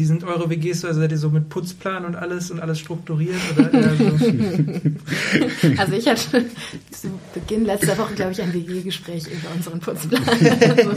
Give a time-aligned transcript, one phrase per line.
[0.00, 0.86] wie sind eure WGs?
[0.86, 3.36] Also seid ihr so mit Putzplan und alles und alles strukturiert?
[3.54, 4.06] Oder eher so?
[5.76, 6.46] Also ich hatte
[6.90, 10.22] zu Beginn letzter Woche, glaube ich, ein WG-Gespräch über unseren Putzplan.
[10.26, 10.90] Also,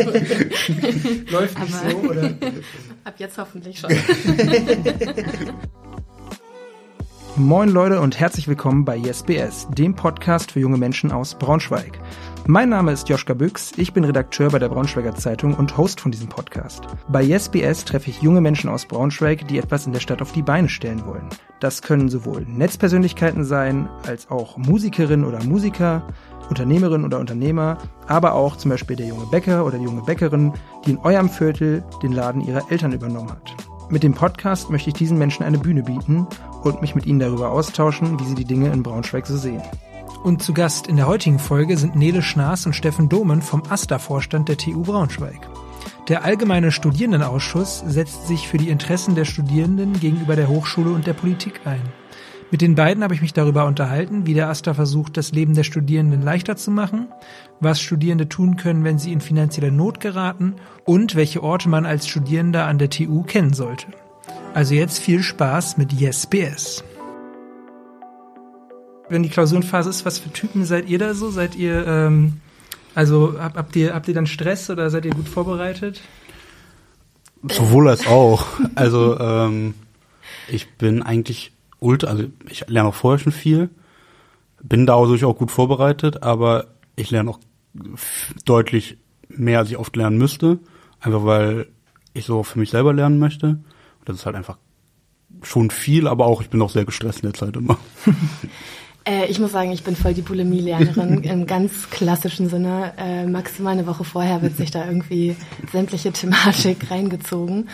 [1.32, 2.34] Läuft nicht Aber- so, oder?
[3.04, 3.92] ab jetzt hoffentlich schon.
[7.36, 12.00] Moin Leute und herzlich willkommen bei YesBS, dem Podcast für junge Menschen aus Braunschweig.
[12.46, 16.12] Mein Name ist Joschka Büchs, ich bin Redakteur bei der Braunschweiger Zeitung und Host von
[16.12, 16.84] diesem Podcast.
[17.08, 20.44] Bei YesBS treffe ich junge Menschen aus Braunschweig, die etwas in der Stadt auf die
[20.44, 21.28] Beine stellen wollen.
[21.60, 26.08] Das können sowohl Netzpersönlichkeiten sein, als auch Musikerinnen oder Musiker,
[26.50, 30.54] Unternehmerinnen oder Unternehmer, aber auch zum Beispiel der junge Bäcker oder die junge Bäckerin,
[30.86, 33.73] die in eurem Viertel den Laden ihrer Eltern übernommen hat.
[33.94, 36.26] Mit dem Podcast möchte ich diesen Menschen eine Bühne bieten
[36.64, 39.62] und mich mit ihnen darüber austauschen, wie sie die Dinge in Braunschweig so sehen.
[40.24, 44.50] Und zu Gast in der heutigen Folge sind Nele Schnaas und Steffen Dohmen vom AStA-Vorstand
[44.50, 45.48] der TU Braunschweig.
[46.08, 51.14] Der Allgemeine Studierendenausschuss setzt sich für die Interessen der Studierenden gegenüber der Hochschule und der
[51.14, 51.84] Politik ein.
[52.54, 55.64] Mit den beiden habe ich mich darüber unterhalten, wie der AStA versucht, das Leben der
[55.64, 57.08] Studierenden leichter zu machen,
[57.60, 60.54] was Studierende tun können, wenn sie in finanzielle Not geraten
[60.86, 63.88] und welche Orte man als Studierender an der TU kennen sollte.
[64.54, 66.84] Also jetzt viel Spaß mit YesBS.
[69.10, 71.32] Wenn die Klausurenphase ist, was für Typen seid ihr da so?
[71.32, 72.34] Seid ihr, ähm,
[72.94, 76.02] also hab, habt ihr habt ihr dann Stress oder seid ihr gut vorbereitet?
[77.50, 78.46] Sowohl als auch.
[78.76, 79.74] Also ähm,
[80.48, 81.53] ich bin eigentlich
[81.84, 83.70] ultra, also ich lerne auch vorher schon viel,
[84.62, 87.40] bin da dadurch auch gut vorbereitet, aber ich lerne auch
[88.46, 90.60] deutlich mehr, als ich oft lernen müsste,
[91.00, 91.68] einfach weil
[92.14, 93.48] ich so für mich selber lernen möchte.
[93.48, 94.58] Und das ist halt einfach
[95.42, 97.78] schon viel, aber auch ich bin auch sehr gestresst in der Zeit immer.
[99.06, 102.94] Äh, ich muss sagen, ich bin voll die Bulimie-Lernerin im ganz klassischen Sinne.
[102.98, 105.36] Äh, maximal eine Woche vorher wird sich da irgendwie
[105.74, 107.68] sämtliche Thematik reingezogen.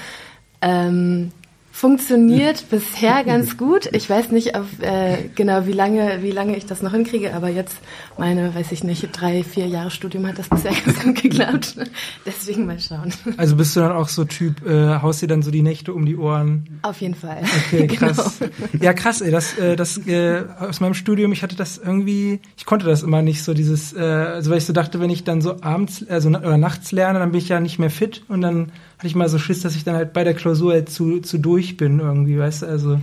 [0.62, 1.32] Ähm,
[1.72, 3.90] funktioniert bisher ganz gut.
[3.94, 7.50] Ich weiß nicht, ob, äh, genau wie lange, wie lange ich das noch hinkriege, aber
[7.50, 7.78] jetzt
[8.18, 11.76] meine, weiß ich nicht, drei, vier Jahre Studium hat das bisher ganz gut geklappt.
[12.26, 13.14] Deswegen mal schauen.
[13.38, 16.06] Also bist du dann auch so Typ, äh, haust dir dann so die Nächte um
[16.06, 16.80] die Ohren?
[16.82, 17.42] Auf jeden Fall.
[17.68, 18.14] Okay, Genau.
[18.14, 18.40] krass.
[18.80, 22.66] Ja, krass, ey, das, äh, das äh, aus meinem Studium, ich hatte das irgendwie, ich
[22.66, 25.42] konnte das immer nicht so dieses, äh, also weil ich so dachte, wenn ich dann
[25.42, 28.72] so abends, also oder nachts lerne, dann bin ich ja nicht mehr fit und dann
[29.00, 31.38] hatte ich mal so Schiss, dass ich dann halt bei der Klausur halt zu, zu
[31.38, 33.00] durch bin irgendwie, weißt du, also.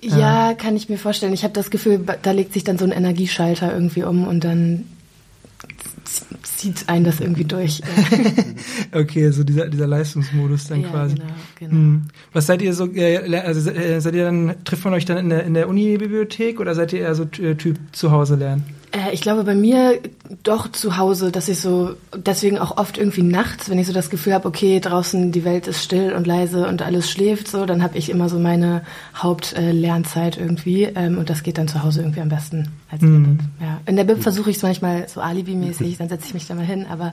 [0.00, 1.32] Ja, kann ich mir vorstellen.
[1.32, 4.84] Ich habe das Gefühl, da legt sich dann so ein Energieschalter irgendwie um und dann
[6.44, 7.82] zieht einen das irgendwie durch.
[8.92, 11.16] Okay, so dieser, dieser Leistungsmodus dann ja, quasi.
[11.16, 11.72] genau, genau.
[11.72, 12.02] Hm.
[12.32, 15.30] Was seid ihr so, äh, also äh, seid ihr dann, trifft man euch dann in
[15.30, 18.64] der, in der Uni-Bibliothek oder seid ihr eher so Typ zu Hause lernen?
[18.92, 20.00] Äh, ich glaube bei mir
[20.42, 24.10] doch zu Hause, dass ich so, deswegen auch oft irgendwie nachts, wenn ich so das
[24.10, 27.82] Gefühl habe, okay, draußen die Welt ist still und leise und alles schläft so, dann
[27.82, 28.82] habe ich immer so meine
[29.16, 33.18] Hauptlernzeit irgendwie ähm, und das geht dann zu Hause irgendwie am besten als in der
[33.20, 33.36] Mhm.
[33.36, 33.46] Bib.
[33.60, 33.80] Ja.
[33.86, 36.64] In der Bib versuche ich es manchmal so alibimäßig, dann setze ich mich da mal
[36.64, 37.12] hin, aber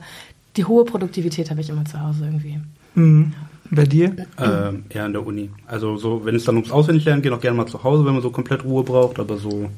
[0.56, 2.58] die hohe Produktivität habe ich immer zu Hause irgendwie.
[2.94, 3.32] Mhm.
[3.70, 4.14] Bei dir?
[4.38, 5.50] Ähm, eher in der Uni.
[5.66, 8.22] Also so, wenn es dann ums Auswendiglernen geht, auch gerne mal zu Hause, wenn man
[8.22, 9.68] so komplett Ruhe braucht, aber so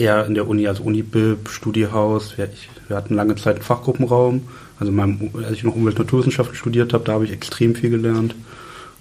[0.00, 2.36] eher in der Uni, also Uni-Bib, Studiehaus.
[2.38, 4.48] Wir, ich, wir hatten lange Zeit einen Fachgruppenraum.
[4.78, 7.74] Also in meinem, als ich noch Umwelt- und Naturwissenschaften studiert habe, da habe ich extrem
[7.74, 8.34] viel gelernt.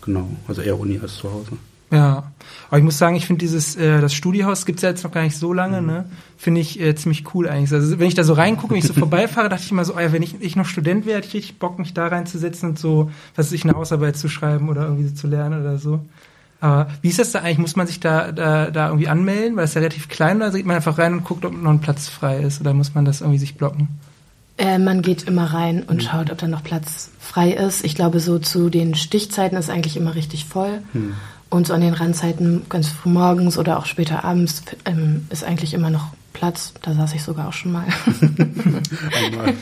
[0.02, 1.52] Genau, also eher Uni als zu Hause.
[1.92, 2.32] Ja,
[2.68, 5.24] aber ich muss sagen, ich finde dieses, äh, das Studiehaus gibt's ja jetzt noch gar
[5.24, 6.06] nicht so lange, ne?
[6.38, 7.74] Finde ich äh, ziemlich cool eigentlich.
[7.74, 10.00] Also wenn ich da so reingucke, wenn ich so vorbeifahre, dachte ich immer so, oh
[10.00, 12.80] ja, wenn ich, ich noch Student wäre, hätte ich richtig Bock, mich da reinzusetzen und
[12.80, 16.02] so, was weiß ich, eine Hausarbeit zu schreiben oder irgendwie so zu lernen oder so.
[16.62, 17.59] Aber wie ist das da eigentlich?
[17.59, 19.56] Muss man sich da, da, da irgendwie anmelden?
[19.56, 21.81] Weil es ja relativ klein oder geht man einfach rein und guckt, ob noch ein
[21.81, 22.59] Platz frei ist?
[22.59, 23.88] Oder muss man das irgendwie sich blocken?
[24.58, 27.86] Äh, man geht immer rein und schaut, ob da noch Platz frei ist.
[27.86, 30.81] Ich glaube, so zu den Stichzeiten ist eigentlich immer richtig voll.
[31.50, 35.74] Und so an den Randzeiten, ganz früh morgens oder auch später abends, ähm, ist eigentlich
[35.74, 36.74] immer noch Platz.
[36.81, 37.86] Da saß ich sogar auch schon mal.
[39.25, 39.53] Einmal.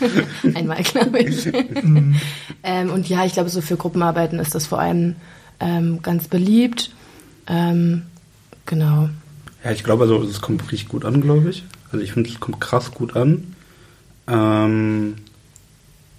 [0.53, 1.47] Einmal, glaube ich.
[2.63, 5.15] ähm, und ja, ich glaube, so für Gruppenarbeiten ist das vor allem
[5.59, 6.91] ähm, ganz beliebt.
[7.47, 8.03] Ähm,
[8.65, 9.09] genau.
[9.63, 11.63] Ja, ich glaube, also es kommt richtig gut an, glaube ich.
[11.91, 13.55] Also ich finde, es kommt krass gut an.
[14.27, 15.15] Ähm,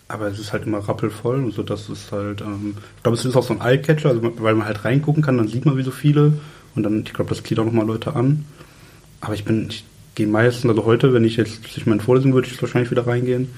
[0.08, 3.24] aber es ist halt immer rappelvoll und so, das ist halt, ähm, ich glaube, es
[3.26, 5.82] ist auch so ein Eye-Catcher, also weil man halt reingucken kann, dann sieht man wie
[5.82, 6.32] so viele
[6.74, 8.46] und dann, ich glaube, das zieht auch nochmal Leute an.
[9.20, 12.48] Aber ich bin, ich gehe meistens, also heute, wenn ich jetzt durch meine Vorlesung würde,
[12.48, 13.48] ich wahrscheinlich wieder reingehen.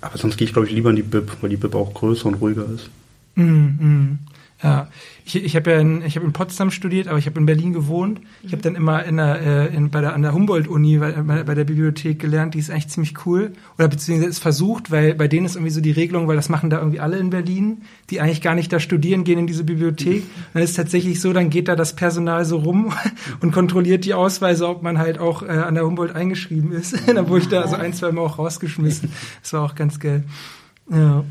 [0.00, 2.26] Aber sonst gehe ich, glaube ich, lieber in die Bib, weil die Bib auch größer
[2.26, 2.90] und ruhiger ist.
[3.34, 4.18] Mhm.
[4.62, 4.88] Ja,
[5.24, 7.72] ich, ich habe ja in, ich hab in Potsdam studiert, aber ich habe in Berlin
[7.72, 8.20] gewohnt.
[8.44, 11.54] Ich habe dann immer in der, äh, in, bei der, an der Humboldt-Uni bei, bei
[11.54, 13.52] der Bibliothek gelernt, die ist eigentlich ziemlich cool.
[13.76, 16.70] Oder beziehungsweise ist versucht, weil bei denen ist irgendwie so die Regelung, weil das machen
[16.70, 20.22] da irgendwie alle in Berlin, die eigentlich gar nicht da studieren, gehen in diese Bibliothek.
[20.22, 22.92] Und dann ist tatsächlich so, dann geht da das Personal so rum
[23.40, 26.96] und kontrolliert die Ausweise, ob man halt auch äh, an der Humboldt eingeschrieben ist.
[27.06, 29.10] dann wurde ich da so ein, zwei Mal auch rausgeschmissen.
[29.42, 30.24] Das war auch ganz geil.
[30.90, 31.24] Ja.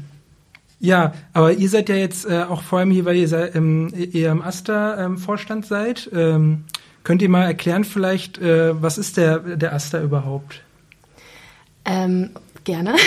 [0.82, 3.94] Ja, aber ihr seid ja jetzt äh, auch vor allem hier, weil ihr seid, ähm,
[3.94, 6.10] eher im Asta-Vorstand ähm, seid.
[6.12, 6.64] Ähm,
[7.04, 10.64] könnt ihr mal erklären vielleicht, äh, was ist der, der Asta überhaupt?
[12.64, 12.96] Gerne.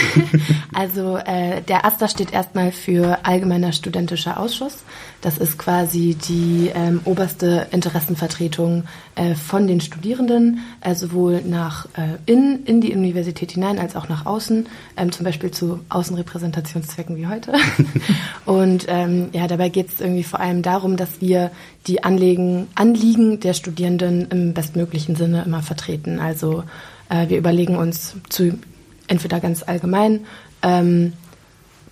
[0.77, 4.83] Also äh, der AStA steht erstmal für Allgemeiner Studentischer Ausschuss.
[5.21, 8.83] Das ist quasi die ähm, oberste Interessenvertretung
[9.15, 14.09] äh, von den Studierenden, äh, sowohl nach äh, in, in die Universität hinein als auch
[14.09, 14.67] nach außen,
[14.97, 17.53] ähm, zum Beispiel zu Außenrepräsentationszwecken wie heute.
[18.45, 21.53] Und ähm, ja, dabei geht es irgendwie vor allem darum, dass wir
[21.87, 26.19] die Anliegen, Anliegen der Studierenden im bestmöglichen Sinne immer vertreten.
[26.19, 26.65] Also
[27.09, 28.59] äh, wir überlegen uns zu
[29.07, 30.21] entweder ganz allgemein,
[30.63, 31.13] ähm,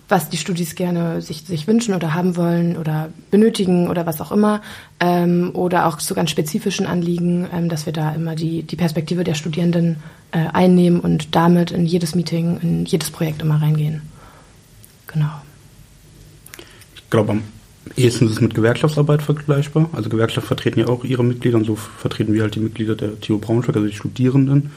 [0.09, 4.31] was die Studis gerne sich, sich wünschen oder haben wollen oder benötigen oder was auch
[4.31, 4.61] immer,
[4.99, 9.23] ähm, oder auch zu ganz spezifischen Anliegen, ähm, dass wir da immer die, die Perspektive
[9.23, 9.97] der Studierenden
[10.31, 14.01] äh, einnehmen und damit in jedes Meeting, in jedes Projekt immer reingehen.
[15.07, 15.31] Genau.
[16.95, 17.43] Ich glaube, am
[17.95, 19.89] ehesten ist es mit Gewerkschaftsarbeit vergleichbar.
[19.93, 23.19] Also Gewerkschaften vertreten ja auch ihre Mitglieder und so vertreten wir halt die Mitglieder der
[23.19, 24.71] TU Braunschweig, also die Studierenden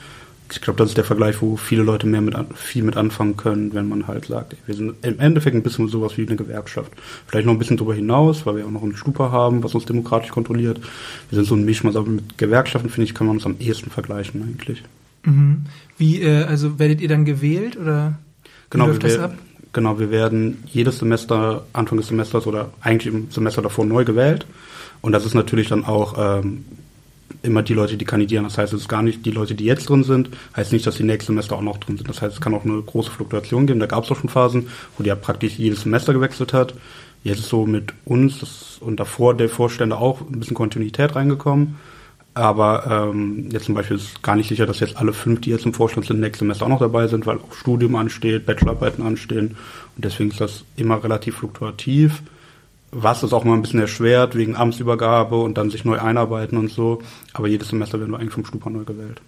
[0.50, 3.74] ich glaube, das ist der Vergleich, wo viele Leute mehr mit viel mit anfangen können,
[3.74, 6.92] wenn man halt sagt, wir sind im Endeffekt ein bisschen sowas wie eine Gewerkschaft.
[7.26, 9.86] Vielleicht noch ein bisschen darüber hinaus, weil wir auch noch eine Stupa haben, was uns
[9.86, 10.80] demokratisch kontrolliert.
[11.30, 13.90] Wir sind so ein Mischmasch, aber mit Gewerkschaften, finde ich, kann man uns am ehesten
[13.90, 14.82] vergleichen eigentlich.
[15.24, 15.64] Mhm.
[15.98, 18.18] Wie, äh, also werdet ihr dann gewählt oder
[18.70, 19.36] genau, wie läuft das ab?
[19.72, 24.46] Genau, wir werden jedes Semester, Anfang des Semesters oder eigentlich im Semester davor neu gewählt.
[25.02, 26.64] Und das ist natürlich dann auch ähm,
[27.42, 28.44] immer die Leute, die kandidieren.
[28.44, 30.96] Das heißt, es ist gar nicht die Leute, die jetzt drin sind, heißt nicht, dass
[30.96, 32.08] die nächsten Semester auch noch drin sind.
[32.08, 33.80] Das heißt, es kann auch eine große Fluktuation geben.
[33.80, 36.74] Da gab es auch schon Phasen, wo die ja praktisch jedes Semester gewechselt hat.
[37.24, 41.76] Jetzt ist so mit uns das, und davor der Vorstände auch ein bisschen Kontinuität reingekommen.
[42.34, 45.64] Aber ähm, jetzt zum Beispiel ist gar nicht sicher, dass jetzt alle fünf, die jetzt
[45.64, 49.56] im Vorstand sind, nächstes Semester auch noch dabei sind, weil auch Studium ansteht, Bachelorarbeiten anstehen.
[49.96, 52.22] Und deswegen ist das immer relativ fluktuativ
[52.90, 56.70] was ist auch mal ein bisschen erschwert wegen Amtsübergabe und dann sich neu einarbeiten und
[56.70, 57.02] so.
[57.32, 59.20] Aber jedes Semester werden wir eigentlich vom Stupa neu gewählt.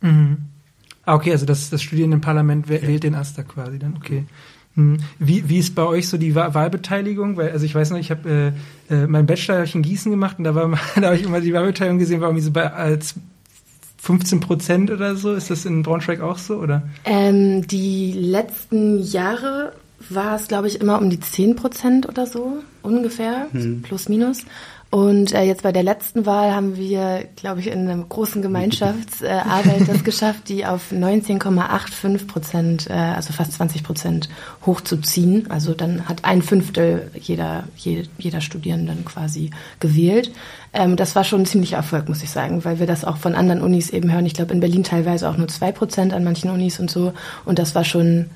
[0.00, 0.38] Mhm.
[1.04, 4.24] Ah, okay, also das, das Studierendenparlament wählt den Aster quasi dann, okay.
[4.74, 4.98] Mhm.
[5.18, 7.36] Wie, wie ist bei euch so die Wahlbeteiligung?
[7.36, 8.54] Weil, also ich weiß noch, ich habe
[8.90, 11.40] äh, äh, meinen Bachelor ich in Gießen gemacht und da war da habe ich immer
[11.40, 13.14] die Wahlbeteiligung gesehen, war irgendwie so bei als
[13.98, 15.32] 15 Prozent oder so.
[15.32, 16.82] Ist das in Braunschweig auch so, oder?
[17.04, 19.72] Ähm, die letzten Jahre
[20.10, 23.82] war es, glaube ich, immer um die 10 Prozent oder so, ungefähr, hm.
[23.82, 24.44] plus minus.
[24.88, 29.80] Und äh, jetzt bei der letzten Wahl haben wir, glaube ich, in einer großen Gemeinschaftsarbeit
[29.80, 34.28] äh, das geschafft, die auf 19,85 Prozent, äh, also fast 20 Prozent
[34.64, 35.50] hochzuziehen.
[35.50, 39.50] Also dann hat ein Fünftel jeder, jeder, jeder Studierenden quasi
[39.80, 40.30] gewählt.
[40.72, 43.34] Ähm, das war schon ein ziemlicher Erfolg, muss ich sagen, weil wir das auch von
[43.34, 44.24] anderen Unis eben hören.
[44.24, 47.12] Ich glaube, in Berlin teilweise auch nur zwei Prozent an manchen Unis und so.
[47.44, 48.26] Und das war schon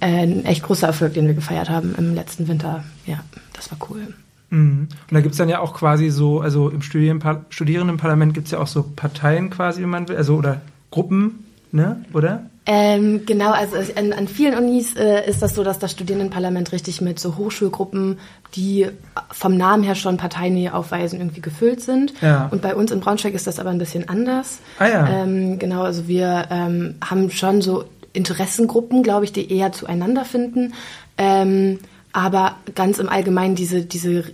[0.00, 2.84] ein echt großer Erfolg, den wir gefeiert haben im letzten Winter.
[3.06, 3.20] Ja,
[3.52, 4.14] das war cool.
[4.50, 4.88] Mhm.
[4.90, 8.66] Und da gibt's dann ja auch quasi so, also im Studierendenpar Studierendenparlament gibt's ja auch
[8.66, 10.60] so Parteien quasi, wenn man will, also oder
[10.90, 12.46] Gruppen, ne, oder?
[12.66, 17.00] Ähm, genau, also an, an vielen Unis äh, ist das so, dass das Studierendenparlament richtig
[17.00, 18.18] mit so Hochschulgruppen,
[18.54, 18.88] die
[19.30, 22.12] vom Namen her schon Parteinähe aufweisen, irgendwie gefüllt sind.
[22.20, 22.48] Ja.
[22.50, 24.58] Und bei uns in Braunschweig ist das aber ein bisschen anders.
[24.78, 25.08] Ah ja.
[25.08, 30.74] Ähm, genau, also wir ähm, haben schon so Interessengruppen, glaube ich, die eher zueinander finden.
[31.18, 31.78] Ähm,
[32.12, 34.24] aber ganz im Allgemeinen diese, diese,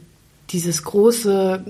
[0.50, 1.64] dieses große,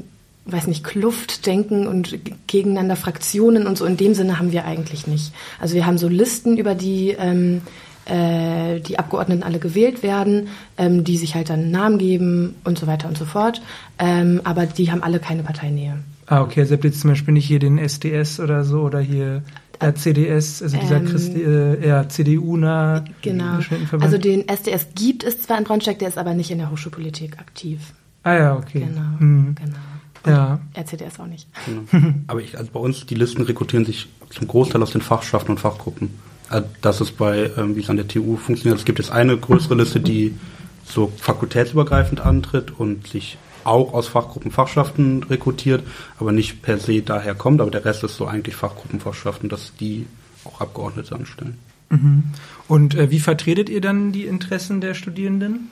[0.45, 5.33] weiß nicht, Kluftdenken und gegeneinander Fraktionen und so in dem Sinne haben wir eigentlich nicht.
[5.61, 7.63] Also wir haben so Listen, über die ähm,
[8.07, 10.49] äh, die Abgeordneten alle gewählt werden,
[10.79, 13.61] ähm, die sich halt dann einen Namen geben und so weiter und so fort.
[13.99, 15.99] Ähm, aber die haben alle keine Parteinähe.
[16.27, 19.43] Ah, okay, also habt ihr zum Beispiel nicht hier den SDS oder so oder hier
[19.81, 23.59] RCDS, also dieser ähm, Christi, äh, eher CDU-nah Genau.
[24.01, 27.39] Also den SDS gibt es zwar in Braunschweig, der ist aber nicht in der Hochschulpolitik
[27.39, 27.93] aktiv.
[28.23, 28.81] Ah ja, okay.
[28.81, 29.55] Genau, mhm.
[29.55, 29.79] genau.
[30.25, 30.59] Und ja.
[30.75, 31.47] RCDS auch nicht.
[31.67, 32.15] Genau.
[32.27, 35.61] Aber ich, also bei uns, die Listen rekrutieren sich zum Großteil aus den Fachschaften und
[35.61, 36.11] Fachgruppen.
[36.49, 38.79] Also das ist bei, ähm, wie es an der TU funktioniert.
[38.79, 40.37] Es gibt jetzt eine größere Liste, die
[40.85, 45.85] so fakultätsübergreifend antritt und sich auch aus Fachgruppen Fachschaften rekrutiert,
[46.19, 47.61] aber nicht per se daher kommt.
[47.61, 50.07] Aber der Rest ist so eigentlich Fachgruppenfachschaften, dass die
[50.45, 51.59] auch Abgeordnete anstellen.
[51.91, 52.25] Mhm.
[52.69, 55.71] Und äh, wie vertretet ihr dann die Interessen der Studierenden?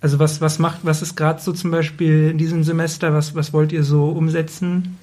[0.00, 3.52] Also was, was macht, was ist gerade so zum Beispiel in diesem Semester, was, was
[3.52, 4.98] wollt ihr so umsetzen?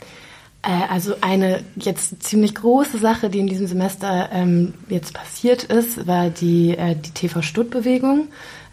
[0.61, 6.07] Äh, also eine jetzt ziemlich große Sache, die in diesem Semester ähm, jetzt passiert ist,
[6.07, 8.29] war die, äh, die TV-Stutt-Bewegung,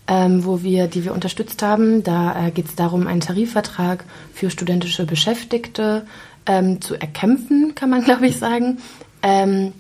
[0.09, 2.03] ähm, wo wir, die wir unterstützt haben.
[2.03, 4.05] Da äh, geht es darum, einen Tarifvertrag
[4.35, 6.07] für studentische Beschäftigte
[6.47, 8.79] ähm, zu erkämpfen, kann man glaube ich sagen.
[9.23, 9.73] Ähm,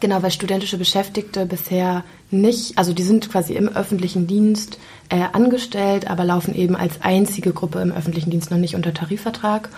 [0.00, 4.78] genau, weil studentische Beschäftigte bisher nicht, also die sind quasi im öffentlichen Dienst
[5.10, 9.68] äh, angestellt, aber laufen eben als einzige Gruppe im öffentlichen Dienst noch nicht unter Tarifvertrag.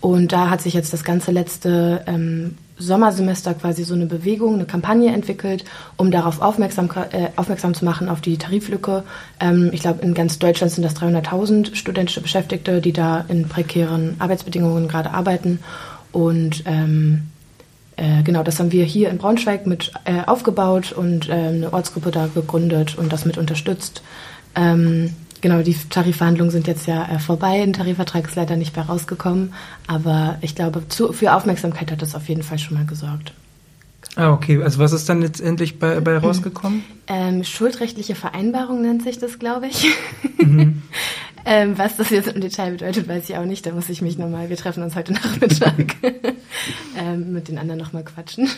[0.00, 4.66] Und da hat sich jetzt das ganze letzte ähm, Sommersemester quasi so eine Bewegung, eine
[4.66, 5.64] Kampagne entwickelt,
[5.96, 9.04] um darauf aufmerksam, äh, aufmerksam zu machen, auf die Tariflücke.
[9.40, 14.16] Ähm, ich glaube, in ganz Deutschland sind das 300.000 studentische Beschäftigte, die da in prekären
[14.18, 15.60] Arbeitsbedingungen gerade arbeiten.
[16.12, 17.22] Und ähm,
[17.96, 22.10] äh, genau, das haben wir hier in Braunschweig mit äh, aufgebaut und äh, eine Ortsgruppe
[22.10, 24.02] da gegründet und das mit unterstützt.
[24.54, 25.14] Ähm,
[25.46, 27.62] Genau, die Tarifverhandlungen sind jetzt ja äh, vorbei.
[27.62, 29.54] Ein Tarifvertrag ist leider nicht mehr rausgekommen.
[29.86, 33.32] Aber ich glaube, zu, für Aufmerksamkeit hat das auf jeden Fall schon mal gesorgt.
[34.16, 34.60] Ah, okay.
[34.60, 36.82] Also was ist dann letztendlich bei, bei rausgekommen?
[37.06, 39.86] Ähm, schuldrechtliche Vereinbarung nennt sich das, glaube ich.
[40.38, 40.82] Mhm.
[41.48, 43.64] Ähm, was das jetzt im Detail bedeutet, weiß ich auch nicht.
[43.66, 45.94] Da muss ich mich nochmal, wir treffen uns heute Nachmittag,
[46.98, 48.48] ähm, mit den anderen nochmal quatschen.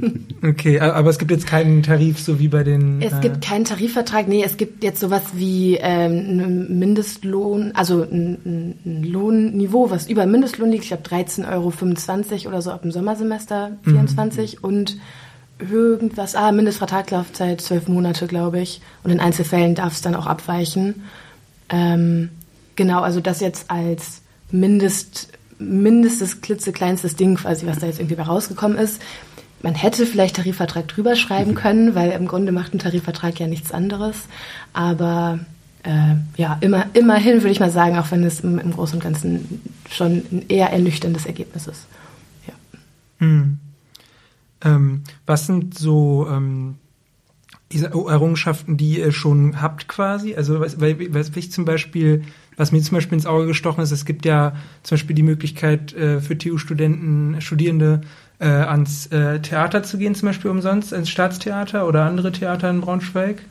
[0.42, 3.02] okay, aber es gibt jetzt keinen Tarif, so wie bei den...
[3.02, 8.00] Es äh gibt keinen Tarifvertrag, nee, es gibt jetzt sowas wie ähm, ein Mindestlohn, also
[8.02, 10.84] ein, ein Lohnniveau, was über Mindestlohn liegt.
[10.84, 14.64] Ich glaube 13,25 Euro oder so ab dem Sommersemester 24 mhm.
[14.64, 14.96] und
[15.58, 18.80] irgendwas, ah, Mindestvertragslaufzeit zwölf Monate, glaube ich.
[19.04, 21.02] Und in Einzelfällen darf es dann auch abweichen.
[21.68, 22.30] Ähm,
[22.78, 28.78] Genau, also das jetzt als Mindest, mindestes, klitzekleinstes Ding quasi, was da jetzt irgendwie rausgekommen
[28.78, 29.02] ist.
[29.64, 31.56] Man hätte vielleicht Tarifvertrag drüber schreiben mhm.
[31.56, 34.16] können, weil im Grunde macht ein Tarifvertrag ja nichts anderes.
[34.72, 35.40] Aber
[35.82, 39.02] äh, ja, immer, immerhin würde ich mal sagen, auch wenn es im, im Großen und
[39.02, 41.84] Ganzen schon ein eher ernüchterndes Ergebnis ist.
[42.46, 42.54] Ja.
[43.18, 43.58] Hm.
[44.62, 46.76] Ähm, was sind so ähm,
[47.72, 50.36] diese Errungenschaften, die ihr schon habt quasi?
[50.36, 52.22] Also was, weil, was ich zum Beispiel
[52.58, 55.94] was mir zum Beispiel ins Auge gestochen ist, es gibt ja zum Beispiel die Möglichkeit
[55.94, 58.02] äh, für TU-Studenten, Studierende
[58.40, 62.80] äh, ans äh, Theater zu gehen, zum Beispiel umsonst, ins Staatstheater oder andere Theater in
[62.82, 63.42] Braunschweig.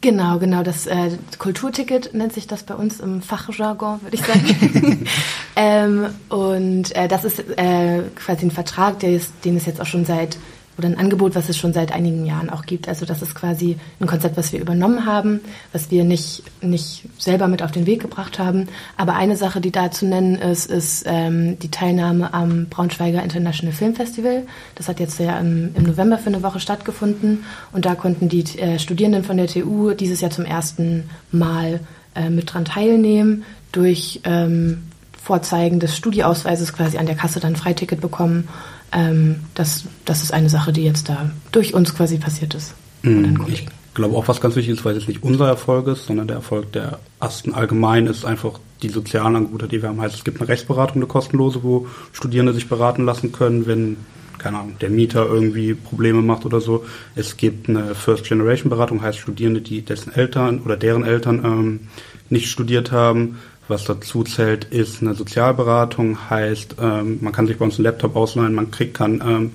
[0.00, 0.62] Genau, genau.
[0.62, 5.06] Das äh, Kulturticket nennt sich das bei uns im Fachjargon, würde ich sagen.
[5.56, 9.86] ähm, und äh, das ist äh, quasi ein Vertrag, der ist, den es jetzt auch
[9.86, 10.38] schon seit
[10.78, 12.88] oder ein Angebot, was es schon seit einigen Jahren auch gibt.
[12.88, 15.40] Also das ist quasi ein Konzept, was wir übernommen haben,
[15.72, 18.68] was wir nicht, nicht selber mit auf den Weg gebracht haben.
[18.96, 23.74] Aber eine Sache, die da zu nennen ist, ist ähm, die Teilnahme am Braunschweiger International
[23.74, 24.42] Film Festival.
[24.74, 28.44] Das hat jetzt ja im, im November für eine Woche stattgefunden und da konnten die
[28.58, 31.80] äh, Studierenden von der TU dieses Jahr zum ersten Mal
[32.14, 34.82] äh, mit dran teilnehmen durch ähm,
[35.22, 38.48] Vorzeigen des Studieausweises quasi an der Kasse dann Freiticket bekommen
[38.92, 42.74] ähm, das, das ist eine Sache, die jetzt da durch uns quasi passiert ist.
[43.02, 43.44] Mhm.
[43.48, 46.36] Ich glaube auch, was ganz wichtig ist, weil es nicht unser Erfolg ist, sondern der
[46.36, 50.00] Erfolg der Asten allgemein ist einfach die sozialen Angebote, die wir haben.
[50.00, 53.96] Heißt, es gibt eine Rechtsberatung, eine kostenlose, wo Studierende sich beraten lassen können, wenn
[54.38, 56.84] keine Ahnung, der Mieter irgendwie Probleme macht oder so.
[57.14, 61.80] Es gibt eine First Generation Beratung, heißt Studierende, die dessen Eltern oder deren Eltern ähm,
[62.28, 67.64] nicht studiert haben, was dazu zählt, ist eine Sozialberatung, heißt, ähm, man kann sich bei
[67.64, 69.52] uns einen Laptop ausleihen, man kriegt, kann, ähm,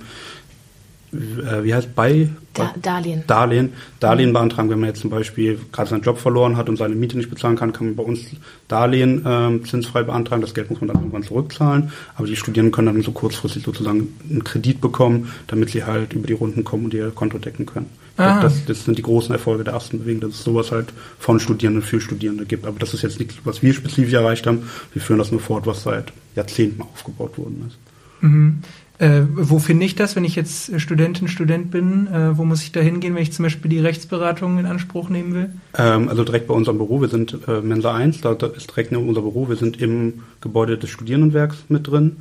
[1.13, 2.29] äh, wie heißt bei?
[2.53, 3.23] Da, Darlehen.
[3.27, 3.73] Darlehen.
[3.99, 7.17] Darlehen beantragen, wenn man jetzt zum Beispiel gerade seinen Job verloren hat und seine Miete
[7.17, 8.25] nicht bezahlen kann, kann man bei uns
[8.67, 10.41] Darlehen ähm, zinsfrei beantragen.
[10.41, 11.91] Das Geld muss man dann irgendwann zurückzahlen.
[12.15, 16.27] Aber die Studierenden können dann so kurzfristig sozusagen einen Kredit bekommen, damit sie halt über
[16.27, 17.89] die Runden kommen und ihr Konto decken können.
[18.21, 18.41] Ah.
[18.41, 21.83] Das, das, sind die großen Erfolge der ersten Bewegung, dass es sowas halt von Studierenden
[21.83, 22.65] für Studierende gibt.
[22.65, 24.63] Aber das ist jetzt nichts, was wir spezifisch erreicht haben.
[24.93, 27.77] Wir führen das nur fort, was seit Jahrzehnten aufgebaut worden ist.
[28.21, 28.59] Mhm.
[29.01, 32.05] Äh, wo finde ich das, wenn ich jetzt Studentin, Student bin?
[32.05, 35.33] Äh, wo muss ich da hingehen, wenn ich zum Beispiel die Rechtsberatung in Anspruch nehmen
[35.33, 35.49] will?
[35.75, 37.01] Ähm, also direkt bei unserem Büro.
[37.01, 39.49] Wir sind äh, Mensa 1, da, da ist direkt neben unser Büro.
[39.49, 42.17] Wir sind im Gebäude des Studierendenwerks mit drin.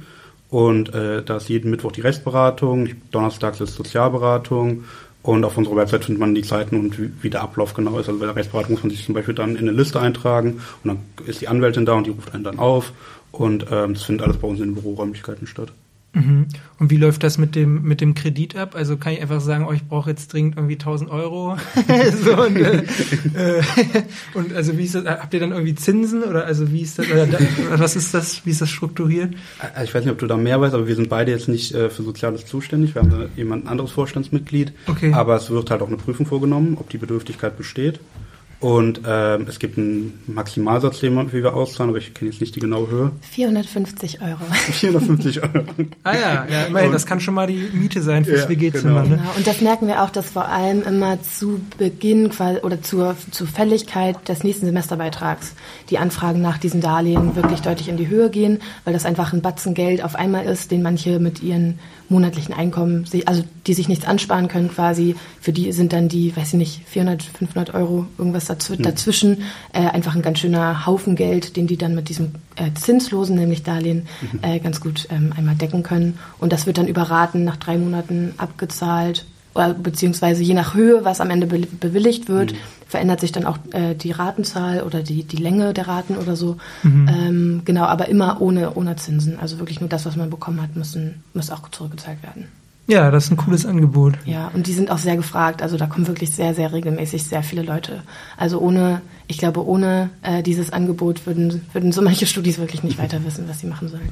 [0.49, 4.85] Und äh, da ist jeden Mittwoch die Rechtsberatung, donnerstags ist Sozialberatung
[5.23, 8.09] und auf unserer Website findet man die Zeiten und wie, wie der Ablauf genau ist.
[8.09, 10.89] Also bei der Rechtsberatung muss man sich zum Beispiel dann in eine Liste eintragen und
[10.89, 12.93] dann ist die Anwältin da und die ruft einen dann auf
[13.33, 15.73] und ähm, das findet alles bei uns in den Büroräumlichkeiten statt.
[16.13, 16.47] Mhm.
[16.79, 18.75] Und wie läuft das mit dem, mit dem Kredit ab?
[18.75, 21.57] Also kann ich einfach sagen, oh, ich brauche jetzt dringend irgendwie 1000 Euro.
[22.25, 22.83] so, und, äh,
[23.35, 23.63] äh,
[24.35, 27.11] und also wie ist das, habt ihr dann irgendwie Zinsen oder also wie ist das,
[27.11, 27.29] oder
[27.77, 29.35] was ist das, wie ist das strukturiert?
[29.75, 31.75] Also ich weiß nicht, ob du da mehr weißt, aber wir sind beide jetzt nicht
[31.75, 32.95] äh, für Soziales zuständig.
[32.95, 34.73] Wir haben da jemand anderes Vorstandsmitglied.
[34.89, 35.13] Okay.
[35.13, 38.01] Aber es wird halt auch eine Prüfung vorgenommen, ob die Bedürftigkeit besteht.
[38.61, 42.43] Und ähm, es gibt einen Maximalsatz, den wir, wie wir auszahlen, aber ich kenne jetzt
[42.43, 43.11] nicht die genaue Höhe.
[43.31, 44.37] 450 Euro.
[44.73, 45.65] 450 Euro.
[46.05, 49.03] ah ja, ja immerhin, das kann schon mal die Miete sein fürs Ja, WG-Zimmer.
[49.03, 49.15] genau.
[49.17, 49.17] Ne?
[49.17, 49.31] Genau.
[49.35, 53.47] Und das merken wir auch, dass vor allem immer zu Beginn quasi- oder zur, zur
[53.47, 55.55] Fälligkeit des nächsten Semesterbeitrags
[55.89, 59.41] die Anfragen nach diesen Darlehen wirklich deutlich in die Höhe gehen, weil das einfach ein
[59.41, 61.79] Batzen Geld auf einmal ist, den manche mit ihren
[62.11, 66.49] monatlichen Einkommen, also die sich nichts ansparen können quasi, für die sind dann die, weiß
[66.49, 69.43] ich nicht, 400, 500 Euro, irgendwas dazw dazwischen,
[69.73, 73.63] äh, einfach ein ganz schöner Haufen Geld, den die dann mit diesem äh, zinslosen, nämlich
[73.63, 74.07] Darlehen,
[74.43, 76.19] äh, ganz gut ähm, einmal decken können.
[76.39, 81.05] Und das wird dann über Raten nach drei Monaten abgezahlt oder beziehungsweise je nach Höhe,
[81.05, 82.55] was am Ende be bewilligt wird,
[82.87, 86.57] verändert sich dann auch äh, die Ratenzahl oder die, die Länge der Raten oder so.
[86.85, 89.39] Ähm, genau, aber immer ohne, ohne Zinsen.
[89.41, 92.47] Also wirklich nur das, was man bekommen hat, müssen, muss auch zurückgezahlt werden.
[92.87, 94.15] Ja, das ist ein cooles Angebot.
[94.25, 95.63] Ja, und die sind auch sehr gefragt.
[95.63, 98.03] Also da kommen wirklich sehr, sehr regelmäßig sehr viele Leute.
[98.37, 102.99] Also ohne, ich glaube, ohne äh, dieses Angebot würden, würden so manche Studis wirklich nicht
[102.99, 104.09] weiter wissen, was sie machen sollen.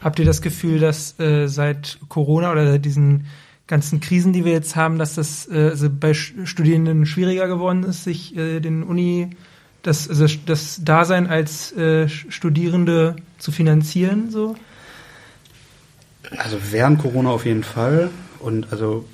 [0.00, 3.26] Habt ihr das Gefühl, dass äh, seit Corona oder seit diesen
[3.66, 8.04] ganzen Krisen, die wir jetzt haben, dass das äh, also bei Studierenden schwieriger geworden ist,
[8.04, 9.30] sich äh, den Uni,
[9.82, 14.30] das, also das Dasein als äh, Studierende zu finanzieren?
[14.30, 14.56] So?
[16.36, 18.10] Also während Corona auf jeden Fall.
[18.40, 19.04] Und also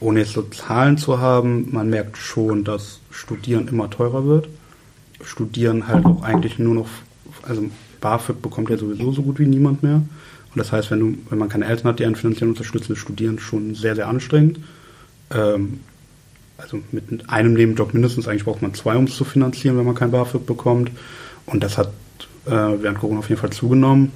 [0.00, 4.48] ohne jetzt so Zahlen zu haben, man merkt schon, dass Studieren immer teurer wird.
[5.22, 6.88] Studieren halt auch eigentlich nur noch,
[7.42, 7.64] also
[8.00, 9.96] BAföG bekommt ja sowieso so gut wie niemand mehr.
[9.96, 12.98] Und das heißt, wenn du, wenn man keine Eltern hat, die einen finanziell unterstützen, ist
[12.98, 14.58] Studieren schon sehr, sehr anstrengend.
[15.30, 15.80] Ähm,
[16.58, 19.94] also mit einem Nebenjob mindestens, eigentlich braucht man zwei, um es zu finanzieren, wenn man
[19.94, 20.90] kein BAföG bekommt.
[21.46, 21.88] Und das hat
[22.46, 24.12] äh, während Corona auf jeden Fall zugenommen.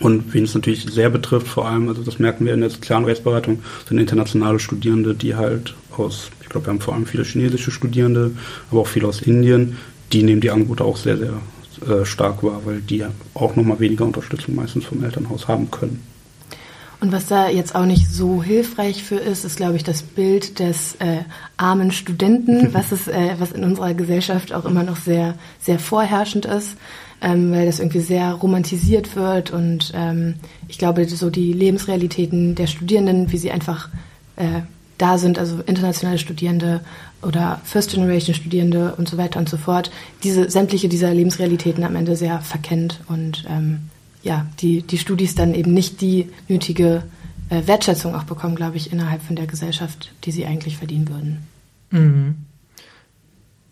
[0.00, 3.04] Und wen es natürlich sehr betrifft, vor allem, also das merken wir in der sozialen
[3.04, 7.70] Rechtsberatung, sind internationale Studierende, die halt aus, ich glaube, wir haben vor allem viele chinesische
[7.70, 8.32] Studierende,
[8.70, 9.76] aber auch viele aus Indien,
[10.12, 11.34] die nehmen die Angebote auch sehr, sehr
[11.88, 16.02] äh, stark wahr, weil die auch nochmal weniger Unterstützung meistens vom Elternhaus haben können.
[17.00, 20.58] Und was da jetzt auch nicht so hilfreich für ist, ist, glaube ich, das Bild
[20.58, 21.18] des äh,
[21.56, 26.46] armen Studenten, was, es, äh, was in unserer Gesellschaft auch immer noch sehr, sehr vorherrschend
[26.46, 26.76] ist,
[27.24, 29.50] ähm, weil das irgendwie sehr romantisiert wird.
[29.50, 30.34] Und ähm,
[30.68, 33.88] ich glaube, so die Lebensrealitäten der Studierenden, wie sie einfach
[34.36, 34.60] äh,
[34.98, 36.82] da sind, also internationale Studierende
[37.22, 39.90] oder First Generation Studierende und so weiter und so fort,
[40.22, 43.88] diese sämtliche dieser Lebensrealitäten am Ende sehr verkennt und ähm,
[44.22, 47.02] ja, die, die Studis dann eben nicht die nötige
[47.48, 51.38] äh, Wertschätzung auch bekommen, glaube ich, innerhalb von der Gesellschaft, die sie eigentlich verdienen würden.
[51.90, 52.34] Mhm.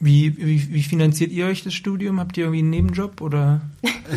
[0.05, 2.19] Wie, wie, wie finanziert ihr euch das Studium?
[2.19, 3.61] Habt ihr irgendwie einen Nebenjob oder?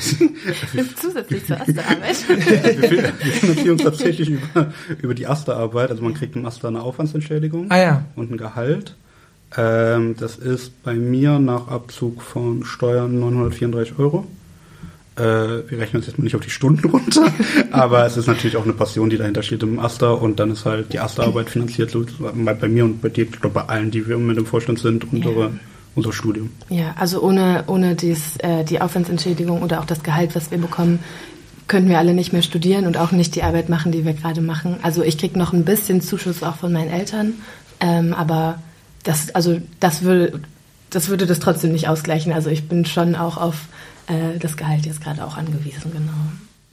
[1.00, 2.28] Zusätzlich zur Arbeit.
[2.28, 7.69] wir, finanzieren uns tatsächlich über, über die Asterarbeit, also man kriegt im Aster eine Aufwandsentschädigung
[7.69, 8.06] Ah ja.
[8.15, 8.95] und ein Gehalt.
[9.56, 14.26] Ähm, das ist bei mir nach Abzug von Steuern 934 Euro.
[15.17, 17.32] Äh, wir rechnen uns jetzt mal nicht auf die Stunden runter,
[17.71, 20.65] aber es ist natürlich auch eine Passion, die dahinter steht im Aster und dann ist
[20.65, 23.91] halt die Asterarbeit finanziert, so bei, bei mir und bei dir, ich glaube bei allen,
[23.91, 25.52] die wir mit im Vorstand sind, unsere, Ja.
[25.95, 26.51] Unser Studium.
[26.69, 30.99] Ja, also ohne, ohne dies, äh, die Aufwandsentschädigung oder auch das Gehalt, was wir bekommen,
[31.67, 34.41] könnten wir alle nicht mehr studieren und auch nicht die Arbeit machen, die wir gerade
[34.41, 34.77] machen.
[34.84, 37.34] Also ich kriege noch ein bisschen Zuschuss auch von meinen Eltern,
[37.79, 38.62] ähm, aber
[39.03, 40.41] das, also das würde,
[40.89, 42.34] das würde das trotzdem nicht ausgleichen.
[42.34, 43.67] Also ich bin schon auch auf
[44.08, 46.12] äh, das Gehalt jetzt gerade auch angewiesen, genau.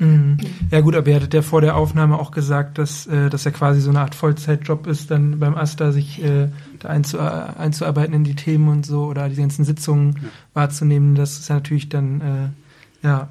[0.03, 0.37] Mhm.
[0.71, 3.51] Ja gut, aber ihr hattet ja vor der Aufnahme auch gesagt, dass äh, das ja
[3.53, 6.49] quasi so eine Art Vollzeitjob ist, dann beim Asta sich äh,
[6.81, 10.29] da einzu einzuarbeiten in die Themen und so oder die ganzen Sitzungen Ja.
[10.55, 11.15] wahrzunehmen.
[11.15, 13.29] Das ist ja natürlich dann äh, ja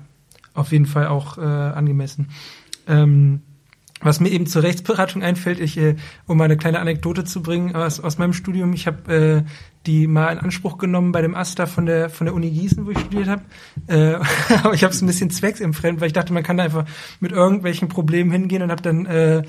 [0.54, 2.30] auf jeden Fall auch äh, angemessen.
[2.88, 3.42] Ähm,
[4.02, 5.96] was mir eben zur Rechtsberatung einfällt, ich, äh,
[6.28, 9.50] um mal eine kleine Anekdote zu bringen aus, aus meinem Studium, ich habe äh,
[9.86, 12.92] die mal in Anspruch genommen bei dem AStA von der von der Uni Gießen, wo
[12.92, 13.42] ich studiert habe.
[13.88, 14.16] Äh,
[14.64, 16.86] aber ich habe es ein bisschen zwecksentfremd, weil ich dachte, man kann da einfach
[17.20, 19.44] mit irgendwelchen Problemen hingehen und habe dann äh,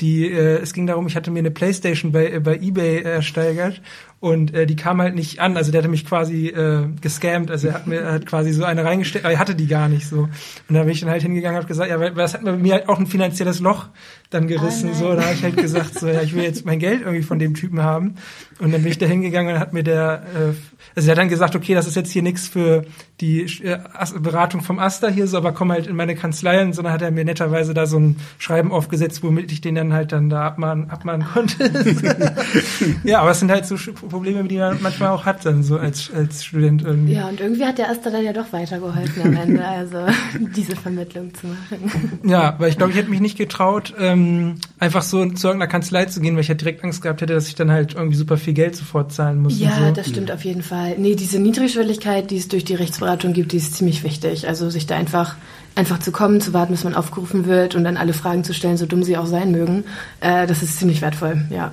[0.00, 3.82] die, äh, es ging darum, ich hatte mir eine Playstation bei, äh, bei Ebay ersteigert
[4.20, 5.56] und äh, die kam halt nicht an.
[5.56, 7.50] Also der hatte mich quasi äh, gescammt.
[7.50, 9.88] Also er hat mir er hat quasi so eine reingestellt, aber er hatte die gar
[9.88, 10.28] nicht so.
[10.68, 12.52] Und da bin ich dann halt hingegangen und habe gesagt, ja, weil das hat mir
[12.52, 13.88] mir halt auch ein finanzielles Loch
[14.28, 14.90] dann gerissen.
[14.90, 14.98] nein.
[14.98, 17.38] so, da habe ich halt gesagt, so, ja, ich will jetzt mein Geld irgendwie von
[17.38, 18.16] dem Typen haben.
[18.58, 20.54] Und dann bin ich da hingegangen und hat mir der, äh,
[20.94, 22.84] also er hat dann gesagt, okay, das ist jetzt hier nichts für
[23.20, 23.78] die äh,
[24.18, 27.02] Beratung vom Aster hier so, aber komm halt in meine Kanzlei und so, dann hat
[27.02, 30.46] er mir netterweise da so ein Schreiben aufgesetzt, womit ich den dann halt dann da
[30.46, 31.70] abmahnen, abmahnen konnte.
[33.04, 33.76] ja, aber es sind halt so
[34.08, 37.14] Probleme, die man manchmal auch hat dann so als, als Student irgendwie.
[37.14, 40.06] Ja, und irgendwie hat der Aster dann ja doch weitergeholfen am Ende, also
[40.56, 42.20] diese Vermittlung zu machen.
[42.24, 46.06] Ja, weil ich glaube, ich hätte mich nicht getraut, ähm, einfach so zu irgendeiner Kanzlei
[46.06, 48.38] zu gehen, weil ich halt direkt Angst gehabt hätte, dass ich dann halt irgendwie super
[48.38, 49.58] viel Geld sofort zahlen muss.
[49.58, 49.92] Ja, so.
[49.92, 50.96] das stimmt auf jeden Fall.
[50.98, 54.46] Nee, diese Niedrigschwelligkeit, die es durch die Rechtsberatung gibt, die ist ziemlich wichtig.
[54.48, 55.36] Also sich da einfach
[55.74, 58.76] einfach zu kommen, zu warten, bis man aufgerufen wird und dann alle Fragen zu stellen,
[58.76, 59.84] so dumm sie auch sein mögen,
[60.20, 61.42] äh, das ist ziemlich wertvoll.
[61.50, 61.72] Ja,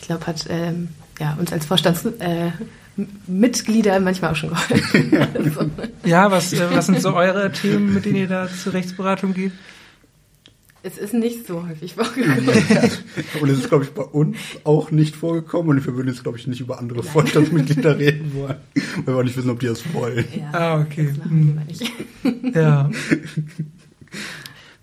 [0.00, 0.88] ich glaube, hat ähm,
[1.18, 5.70] ja uns als Vorstandsmitglieder äh, manchmal auch schon geholfen.
[6.04, 9.52] Ja, was, äh, was sind so eure Themen, mit denen ihr da zur Rechtsberatung geht?
[10.82, 12.48] Es ist nicht so häufig vorgekommen.
[13.40, 15.76] und es ist, glaube ich, bei uns auch nicht vorgekommen.
[15.76, 17.08] Und wir würden jetzt, glaube ich, nicht über andere Nein.
[17.08, 18.56] Vorstandsmitglieder reden wollen,
[19.04, 20.24] weil wir auch nicht wissen, ob die das wollen.
[20.34, 21.12] Ja, ah, okay.
[21.22, 21.60] Hm.
[22.54, 22.90] Ja.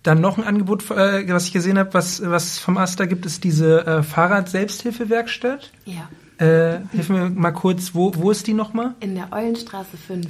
[0.04, 3.44] Dann noch ein Angebot, äh, was ich gesehen habe, was, was vom Asta gibt, ist
[3.44, 5.72] diese äh, Fahrrad-Selbsthilfewerkstatt.
[5.86, 6.10] Ja.
[6.38, 8.96] Äh, hilf mir mal kurz, wo, wo ist die nochmal?
[9.00, 10.28] In der Eulenstraße 5.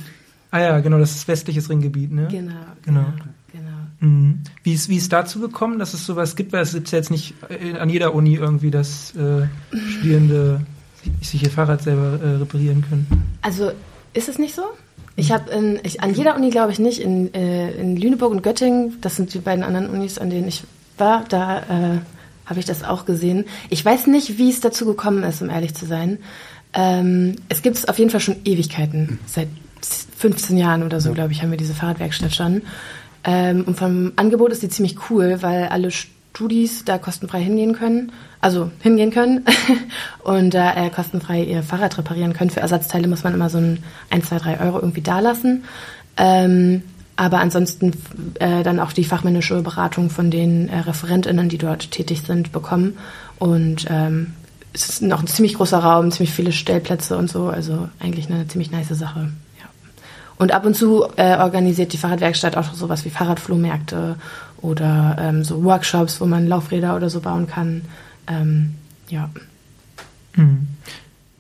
[0.51, 2.27] Ah ja, genau, das ist westliches Ringgebiet, ne?
[2.31, 2.53] Genau.
[2.83, 3.01] Genau.
[3.01, 3.33] genau.
[3.99, 4.39] Mhm.
[4.63, 6.53] Wie ist, wie ist dazu gekommen, dass es sowas gibt?
[6.53, 9.47] Weil es gibt ja jetzt nicht äh, an jeder Uni irgendwie, dass äh,
[9.91, 10.61] Studierende
[11.21, 13.07] sich ihr Fahrrad selber äh, reparieren können.
[13.41, 13.71] Also
[14.13, 14.63] ist es nicht so?
[15.15, 17.01] Ich habe an jeder Uni, glaube ich, nicht.
[17.01, 20.63] In, äh, in Lüneburg und Göttingen, das sind die beiden anderen Unis, an denen ich
[20.99, 21.99] war, da äh,
[22.45, 23.45] habe ich das auch gesehen.
[23.69, 26.19] Ich weiß nicht, wie es dazu gekommen ist, um ehrlich zu sein.
[26.73, 29.19] Ähm, es gibt es auf jeden Fall schon Ewigkeiten.
[29.25, 29.47] Seit
[30.17, 32.61] 15 Jahren oder so, glaube ich, haben wir diese Fahrradwerkstatt schon.
[33.27, 38.13] Ähm, und vom Angebot ist die ziemlich cool, weil alle Studis da kostenfrei hingehen können,
[38.39, 39.43] also hingehen können
[40.23, 42.51] und da äh, kostenfrei ihr Fahrrad reparieren können.
[42.51, 45.65] Für Ersatzteile muss man immer so ein 1, 2, 3 Euro irgendwie dalassen.
[46.15, 46.83] Ähm,
[47.17, 47.93] aber ansonsten
[48.39, 52.97] äh, dann auch die fachmännische Beratung von den äh, ReferentInnen, die dort tätig sind, bekommen.
[53.39, 54.33] Und ähm,
[54.71, 57.47] es ist noch ein ziemlich großer Raum, ziemlich viele Stellplätze und so.
[57.47, 59.31] Also eigentlich eine ziemlich nice Sache.
[60.37, 64.17] Und ab und zu äh, organisiert die Fahrradwerkstatt auch sowas wie Fahrradflohmärkte
[64.61, 67.83] oder ähm, so Workshops, wo man Laufräder oder so bauen kann.
[68.27, 68.75] Ähm,
[69.09, 69.29] ja.
[70.33, 70.67] Hm.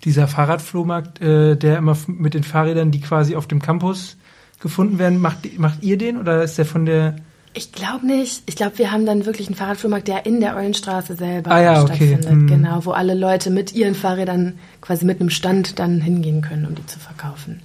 [0.03, 4.17] Dieser Fahrradflohmarkt, äh, der immer mit den Fahrrädern, die quasi auf dem Campus
[4.59, 7.15] gefunden werden, macht, macht ihr den oder ist der von der
[7.53, 8.43] ich glaube nicht.
[8.45, 11.81] Ich glaube, wir haben dann wirklich einen Fahrradflohmarkt, der in der Eulenstraße selber ah, ja,
[11.81, 12.25] stattfindet.
[12.25, 12.29] Okay.
[12.29, 12.47] Hm.
[12.47, 16.75] Genau, wo alle Leute mit ihren Fahrrädern quasi mit einem Stand dann hingehen können, um
[16.75, 17.61] die zu verkaufen.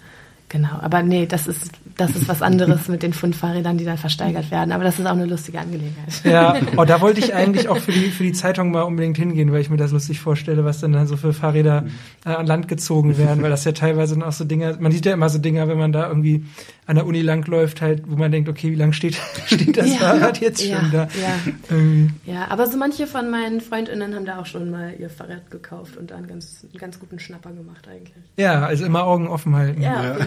[0.52, 3.96] Genau, aber nee, das ist, das ist was anderes mit den fünf Fahrrädern, die dann
[3.96, 4.70] versteigert werden.
[4.72, 6.12] Aber das ist auch eine lustige Angelegenheit.
[6.24, 9.50] Ja, oh, da wollte ich eigentlich auch für die, für die Zeitung mal unbedingt hingehen,
[9.50, 11.86] weil ich mir das lustig vorstelle, was dann, dann so für Fahrräder
[12.26, 15.06] äh, an Land gezogen werden, weil das ja teilweise dann auch so Dinger, man sieht
[15.06, 16.44] ja immer so Dinger, wenn man da irgendwie
[16.86, 19.14] an der Uni langläuft, halt, wo man denkt, okay, wie lange steht,
[19.46, 21.08] steht das ja, Fahrrad jetzt ja, schon da?
[21.20, 22.32] Ja.
[22.32, 25.96] ja, aber so manche von meinen FreundInnen haben da auch schon mal ihr Fahrrad gekauft
[25.96, 28.24] und einen ganz, einen ganz guten Schnapper gemacht eigentlich.
[28.36, 29.80] Ja, also immer Augen offen halten.
[29.80, 30.16] Ja.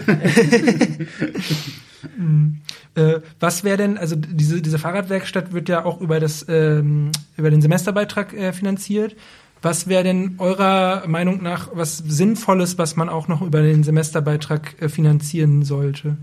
[2.16, 2.60] Mhm.
[2.94, 7.50] äh, was wäre denn, also diese, diese Fahrradwerkstatt wird ja auch über das ähm, über
[7.50, 9.16] den Semesterbeitrag äh, finanziert.
[9.62, 14.80] Was wäre denn eurer Meinung nach was Sinnvolles, was man auch noch über den Semesterbeitrag
[14.80, 16.16] äh, finanzieren sollte?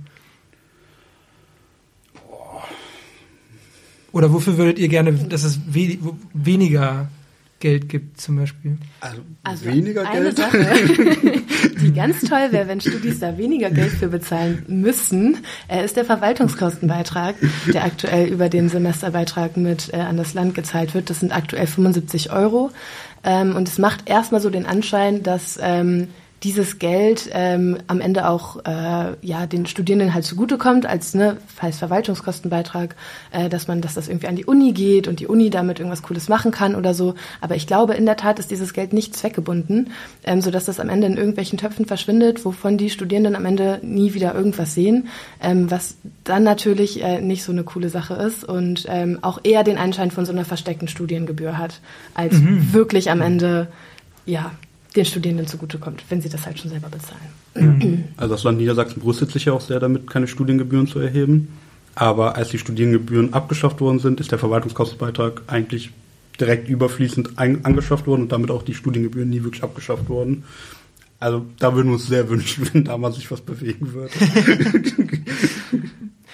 [4.13, 5.97] Oder wofür würdet ihr gerne, dass es we
[6.34, 7.08] weniger
[7.60, 8.78] Geld gibt zum Beispiel?
[8.99, 10.38] Also, also weniger eine Geld?
[10.38, 10.67] Sache,
[11.82, 16.06] die ganz toll wäre, wenn Studis da weniger Geld für bezahlen müssen, äh, ist der
[16.06, 17.36] Verwaltungskostenbeitrag,
[17.73, 21.10] der aktuell über den Semesterbeitrag mit äh, an das Land gezahlt wird.
[21.10, 22.69] Das sind aktuell 75 Euro.
[23.23, 26.10] Ähm, und es macht erstmal so den Anschein, dass ähm,
[26.43, 31.77] dieses Geld ähm, am Ende auch äh, ja den Studierenden halt zugutekommt als ne als
[31.79, 32.95] Verwaltungskostenbeitrag,
[33.32, 36.01] äh, dass man, dass das irgendwie an die Uni geht und die Uni damit irgendwas
[36.01, 37.15] Cooles machen kann oder so.
[37.39, 39.91] Aber ich glaube in der Tat ist dieses Geld nicht zweckgebunden,
[40.23, 43.79] ähm, so dass das am Ende in irgendwelchen Töpfen verschwindet, wovon die Studierenden am Ende
[43.82, 45.08] nie wieder irgendwas sehen,
[45.41, 49.63] ähm, was dann natürlich äh, nicht so eine coole Sache ist und ähm, auch eher
[49.63, 51.79] den Anschein von so einer versteckten Studiengebühr hat,
[52.13, 52.73] als mhm.
[52.73, 53.67] wirklich am Ende
[54.25, 54.51] ja
[54.95, 57.21] den Studierenden zugutekommt, wenn sie das halt schon selber bezahlen.
[57.56, 58.03] Mhm.
[58.17, 61.49] Also das Land Niedersachsen brüstet sich ja auch sehr damit, keine Studiengebühren zu erheben.
[61.95, 65.91] Aber als die Studiengebühren abgeschafft worden sind, ist der Verwaltungskostenbeitrag eigentlich
[66.39, 70.43] direkt überfließend angeschafft worden und damit auch die Studiengebühren nie wirklich abgeschafft worden.
[71.19, 74.13] Also da würden wir uns sehr wünschen, wenn da mal sich was bewegen würde.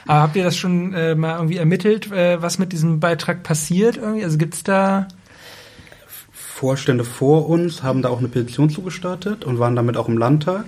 [0.07, 3.97] Aber habt ihr das schon äh, mal irgendwie ermittelt, äh, was mit diesem Beitrag passiert?
[3.97, 4.23] Irgendwie?
[4.23, 5.07] Also gibt's da
[6.59, 10.65] Vorstände vor uns haben da auch eine Petition zugestartet und waren damit auch im Landtag.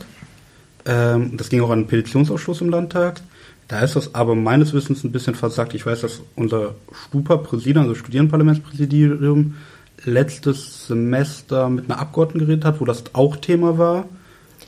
[0.85, 3.19] Ähm, das ging auch an den Petitionsausschuss im Landtag.
[3.67, 5.73] Da ist das aber meines Wissens ein bisschen versagt.
[5.73, 9.55] Ich weiß, dass unser Stupa-Präsidium, also Studierendenparlamentspräsidium,
[10.05, 14.05] letztes Semester mit einer Abgeordneten geredet hat, wo das auch Thema war.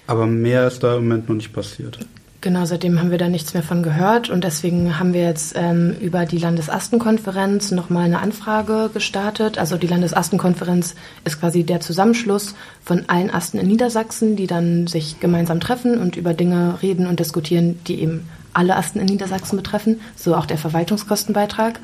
[0.07, 1.99] Aber mehr ist da im Moment noch nicht passiert.
[2.43, 5.95] Genau, seitdem haben wir da nichts mehr von gehört und deswegen haben wir jetzt ähm,
[6.01, 9.57] über die Landesastenkonferenz nochmal eine Anfrage gestartet.
[9.57, 12.53] Also die Landesastenkonferenz ist quasi der Zusammenschluss
[12.83, 17.21] von allen Asten in Niedersachsen, die dann sich gemeinsam treffen und über Dinge reden und
[17.21, 21.79] diskutieren, die eben alle Asten in Niedersachsen betreffen, so auch der Verwaltungskostenbeitrag.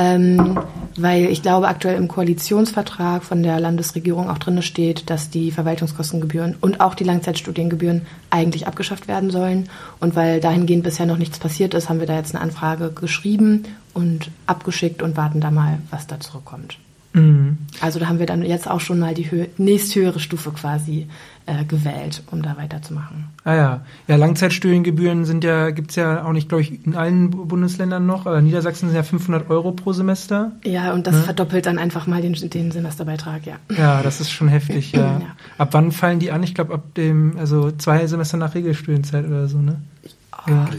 [0.00, 0.56] Ähm,
[0.96, 6.56] weil ich glaube, aktuell im Koalitionsvertrag von der Landesregierung auch drin steht, dass die Verwaltungskostengebühren
[6.60, 9.68] und auch die Langzeitstudiengebühren eigentlich abgeschafft werden sollen.
[9.98, 13.64] Und weil dahingehend bisher noch nichts passiert ist, haben wir da jetzt eine Anfrage geschrieben
[13.92, 16.78] und abgeschickt und warten da mal, was da zurückkommt.
[17.12, 17.58] Mhm.
[17.80, 21.08] Also da haben wir dann jetzt auch schon mal die Hö nächsthöhere Stufe quasi
[21.48, 23.24] äh, gewählt, um da weiterzumachen.
[23.44, 28.06] Ah ja, ja Langzeitstudiengebühren sind ja gibt's ja auch nicht, glaube ich, in allen Bundesländern
[28.06, 28.26] noch.
[28.26, 30.52] Aber Niedersachsen sind ja 500 Euro pro Semester.
[30.64, 31.22] Ja, und das ne?
[31.22, 33.56] verdoppelt dann einfach mal den, den Semesterbeitrag, ja.
[33.74, 35.00] Ja, das ist schon heftig, ja.
[35.00, 35.36] ja.
[35.56, 36.42] Ab wann fallen die an?
[36.42, 39.80] Ich glaube ab dem, also zwei Semester nach Regelstudienzeit oder so, ne?
[40.02, 40.10] Ja.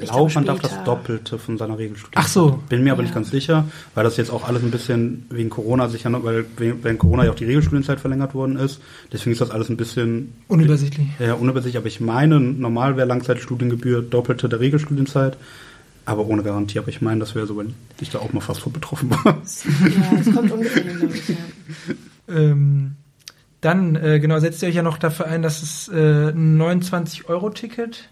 [0.02, 2.14] Ich glaube, man darf das Doppelte von seiner Regelstudie.
[2.16, 2.60] Ach so.
[2.70, 3.06] Bin mir aber ja.
[3.06, 6.46] nicht ganz sicher, weil das jetzt auch alles ein bisschen wegen Corona sicher noch, weil
[6.58, 8.82] wegen Corona ja auch die Regelstudienzeit verlängert worden ist.
[9.12, 11.08] Deswegen ist das alles ein bisschen unübersichtlich.
[11.20, 11.78] Ja, unübersichtlich.
[11.78, 15.38] Aber ich meine, normal wäre Langzeitstudiengebühr Doppelte der Regelstudienzeit.
[16.06, 16.80] Aber ohne Garantie.
[16.80, 19.26] Aber ich meine, das wäre so, wenn ich da auch mal fast vor betroffen war.
[19.26, 21.10] Ja, es kommt ungefähr hin,
[22.28, 22.96] ähm,
[23.62, 28.10] dann, äh, genau, setzt ihr euch ja noch dafür ein, dass es äh, ein 29-Euro-Ticket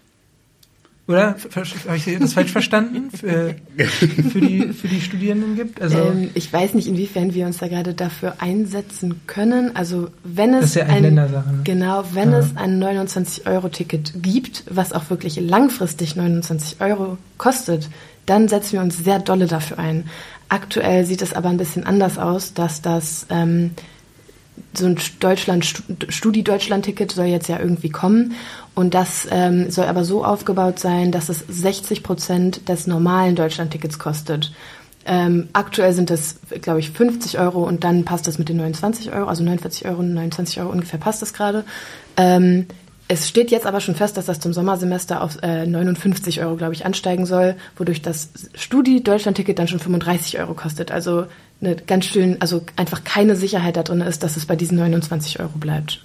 [1.08, 1.36] oder?
[1.54, 3.10] Habe ich das falsch verstanden?
[3.10, 5.80] Für, für, die, für die Studierenden gibt?
[5.80, 9.74] Also ähm, ich weiß nicht, inwiefern wir uns da gerade dafür einsetzen können.
[9.74, 11.48] Also wenn es das ist ja ein, Ländersache.
[11.50, 11.60] Ne?
[11.64, 12.38] Genau, wenn ja.
[12.38, 17.88] es ein 29-Euro-Ticket gibt, was auch wirklich langfristig 29 Euro kostet,
[18.26, 20.04] dann setzen wir uns sehr dolle dafür ein.
[20.50, 23.70] Aktuell sieht es aber ein bisschen anders aus, dass das ähm,
[24.74, 25.64] so ein Deutschland
[26.08, 28.34] Studi-Deutschland-Ticket soll jetzt ja irgendwie kommen
[28.78, 33.98] und das ähm, soll aber so aufgebaut sein, dass es 60 Prozent des normalen Deutschland-Tickets
[33.98, 34.52] kostet.
[35.04, 39.12] Ähm, aktuell sind das, glaube ich, 50 Euro und dann passt das mit den 29
[39.12, 41.64] Euro, also 49 Euro, 29 Euro ungefähr passt das gerade.
[42.16, 42.66] Ähm,
[43.08, 46.74] es steht jetzt aber schon fest, dass das zum Sommersemester auf äh, 59 Euro, glaube
[46.74, 50.92] ich, ansteigen soll, wodurch das Studi-Deutschland-Ticket dann schon 35 Euro kostet.
[50.92, 51.24] Also
[51.60, 55.40] eine ganz schön, also einfach keine Sicherheit da drin ist, dass es bei diesen 29
[55.40, 56.00] Euro bleibt.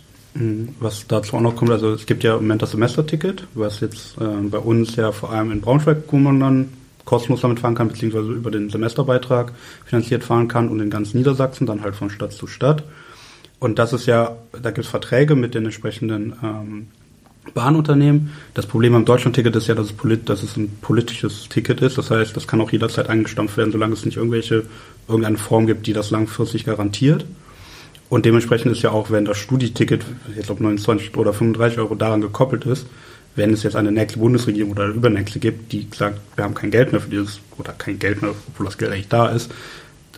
[0.80, 4.18] Was dazu auch noch kommt, also es gibt ja im Moment das Semesterticket, was jetzt
[4.20, 6.70] äh, bei uns ja vor allem in Braunschweig, wo man dann
[7.06, 9.52] kostenlos damit fahren kann, beziehungsweise über den Semesterbeitrag
[9.86, 12.84] finanziert fahren kann und in ganz Niedersachsen dann halt von Stadt zu Stadt.
[13.60, 16.88] Und das ist ja, da gibt es Verträge mit den entsprechenden ähm,
[17.54, 18.32] Bahnunternehmen.
[18.54, 21.98] Das Problem am Deutschlandticket ist ja, dass es, polit dass es ein politisches Ticket ist.
[21.98, 24.64] Das heißt, das kann auch jederzeit eingestampft werden, solange es nicht irgendwelche,
[25.08, 27.26] irgendeine Form gibt, die das langfristig garantiert.
[28.14, 32.22] Und dementsprechend ist ja auch, wenn das Studieticket, jetzt ob 29 oder 35 Euro daran
[32.22, 32.86] gekoppelt ist,
[33.36, 36.70] wenn es jetzt eine nächste Bundesregierung oder eine übernächste gibt, die sagt, wir haben kein
[36.70, 39.52] Geld mehr für dieses, oder kein Geld mehr, obwohl das Geld eigentlich da ist,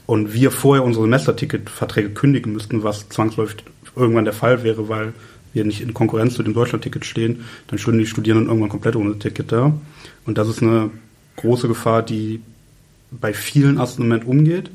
[0.07, 3.63] und wir vorher unsere Semesterticketverträge kündigen müssten, was zwangsläufig
[3.95, 5.13] irgendwann der Fall wäre, weil
[5.53, 9.17] wir nicht in Konkurrenz zu dem Deutschlandticket stehen, dann stünden die Studierenden irgendwann komplett ohne
[9.19, 9.71] Ticket da.
[10.25, 10.91] Und das ist eine
[11.37, 12.41] große Gefahr, die
[13.09, 14.69] bei vielen erst im Moment umgeht.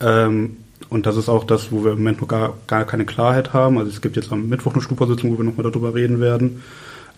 [0.00, 0.56] Ähm,
[0.90, 3.78] und das ist auch das, wo wir im Moment noch gar, gar keine Klarheit haben.
[3.78, 6.62] Also es gibt jetzt am Mittwoch eine Stupa-Sitzung, wo wir nochmal darüber reden werden.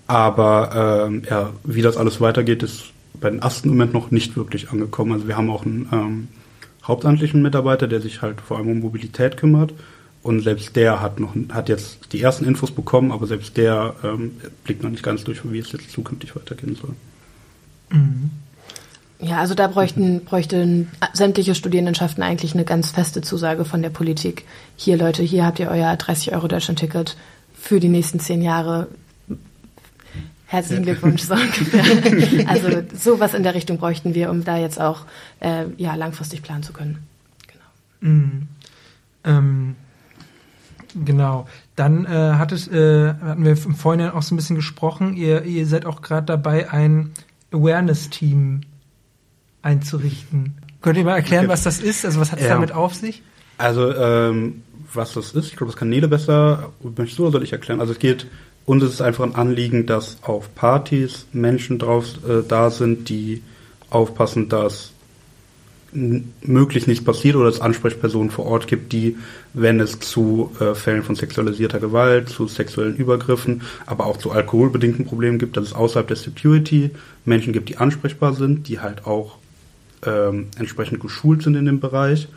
[0.07, 2.87] Aber ähm, ja, wie das alles weitergeht, ist
[3.21, 5.13] bei den Asten im Moment noch nicht wirklich angekommen.
[5.13, 6.29] Also wir haben auch einen ähm,
[6.83, 9.73] hauptamtlichen Mitarbeiter, der sich halt vor allem um Mobilität kümmert.
[10.23, 14.33] Und selbst der hat noch hat jetzt die ersten Infos bekommen, aber selbst der ähm,
[14.65, 16.95] blickt noch nicht ganz durch, wie es jetzt zukünftig weitergehen soll.
[17.91, 18.31] Mhm.
[19.23, 24.47] Ja, also da bräuchten, bräuchten sämtliche Studierendenschaften eigentlich eine ganz feste Zusage von der Politik.
[24.77, 27.17] Hier, Leute, hier habt ihr euer 30 Euro Deutschland-Ticket
[27.55, 28.89] für die nächsten zehn Jahre.
[30.47, 32.47] Herzlichen Glückwunsch, so ungefähr.
[32.49, 35.05] Also sowas in der Richtung bräuchten wir, um da jetzt auch
[35.41, 37.07] äh, ja, langfristig planen zu können.
[37.47, 38.13] Genau.
[38.13, 38.49] Mhm.
[39.25, 39.77] Ähm,
[41.05, 41.47] genau.
[41.77, 45.15] Dann äh, hat es, äh, hatten wir im Vorhinein auch so ein bisschen gesprochen.
[45.15, 47.13] Ihr, ihr seid auch gerade dabei, ein
[47.53, 48.63] Awareness-Team
[49.63, 50.55] einzurichten.
[50.81, 51.53] Könnt ihr mal erklären, okay.
[51.53, 52.05] was das ist?
[52.05, 52.55] Also was hat es ja.
[52.55, 53.23] damit auf sich?
[53.59, 54.63] Also ähm,
[54.95, 56.73] was das ist, ich glaube, das kann Nele besser.
[56.83, 57.81] Möchtest du oder soll ich erklären?
[57.81, 58.27] Also es geht,
[58.65, 63.43] uns ist es einfach ein Anliegen, dass auf Partys Menschen drauf äh, da sind, die
[63.91, 64.93] aufpassen, dass
[65.93, 69.17] möglichst nichts passiert oder es Ansprechpersonen vor Ort gibt, die,
[69.55, 75.05] wenn es zu äh, Fällen von sexualisierter Gewalt, zu sexuellen Übergriffen, aber auch zu alkoholbedingten
[75.05, 76.91] Problemen gibt, dass es außerhalb der Security
[77.25, 79.40] Menschen gibt, die ansprechbar sind, die halt auch
[80.05, 82.29] ähm, entsprechend geschult sind in dem Bereich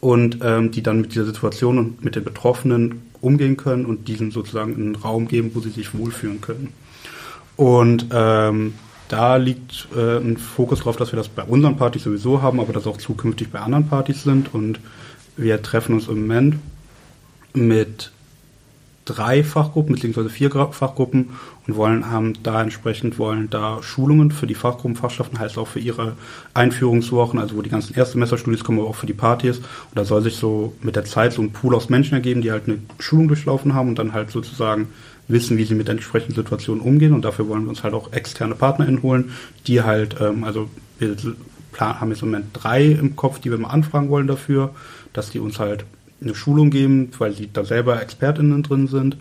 [0.00, 4.30] und ähm, die dann mit dieser Situation und mit den Betroffenen umgehen können und diesen
[4.30, 6.72] sozusagen einen Raum geben, wo sie sich wohlfühlen können.
[7.56, 8.74] Und ähm,
[9.08, 12.72] da liegt äh, ein Fokus darauf, dass wir das bei unseren Partys sowieso haben, aber
[12.72, 14.52] das auch zukünftig bei anderen Partys sind.
[14.52, 14.80] Und
[15.36, 16.56] wir treffen uns im Moment
[17.54, 18.10] mit
[19.06, 21.30] drei Fachgruppen beziehungsweise vier Fachgruppen
[21.66, 25.78] und wollen haben da entsprechend wollen da Schulungen für die Fachgruppen Fachschaften heißt auch für
[25.78, 26.16] ihre
[26.52, 29.58] Einführungswochen, also wo die ganzen Erstsemesterstudis kommen, aber auch für die Partys.
[29.58, 32.52] Und da soll sich so mit der Zeit so ein Pool aus Menschen ergeben, die
[32.52, 34.88] halt eine Schulung durchlaufen haben und dann halt sozusagen
[35.28, 37.14] wissen, wie sie mit entsprechenden Situationen umgehen.
[37.14, 39.32] Und dafür wollen wir uns halt auch externe Partner holen,
[39.66, 41.16] die halt, ähm, also wir
[41.80, 44.74] haben jetzt im Moment drei im Kopf, die wir mal anfragen wollen dafür,
[45.12, 45.84] dass die uns halt
[46.20, 49.16] eine Schulung geben, weil sie da selber ExpertInnen drin sind.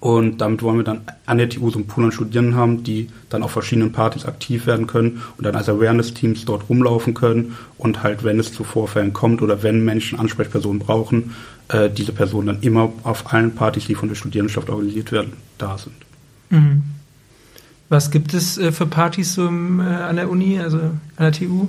[0.00, 3.08] Und damit wollen wir dann an der TU so einen Pool an Studierenden haben, die
[3.28, 8.02] dann auf verschiedenen Partys aktiv werden können und dann als Awareness-Teams dort rumlaufen können und
[8.02, 11.36] halt, wenn es zu Vorfällen kommt oder wenn Menschen Ansprechpersonen brauchen,
[11.68, 15.78] äh, diese Personen dann immer auf allen Partys, die von der Studierendenschaft organisiert werden, da
[15.78, 15.94] sind.
[16.50, 16.82] Mhm.
[17.88, 21.32] Was gibt es äh, für Partys so im, äh, an der Uni, also an der
[21.32, 21.68] TU?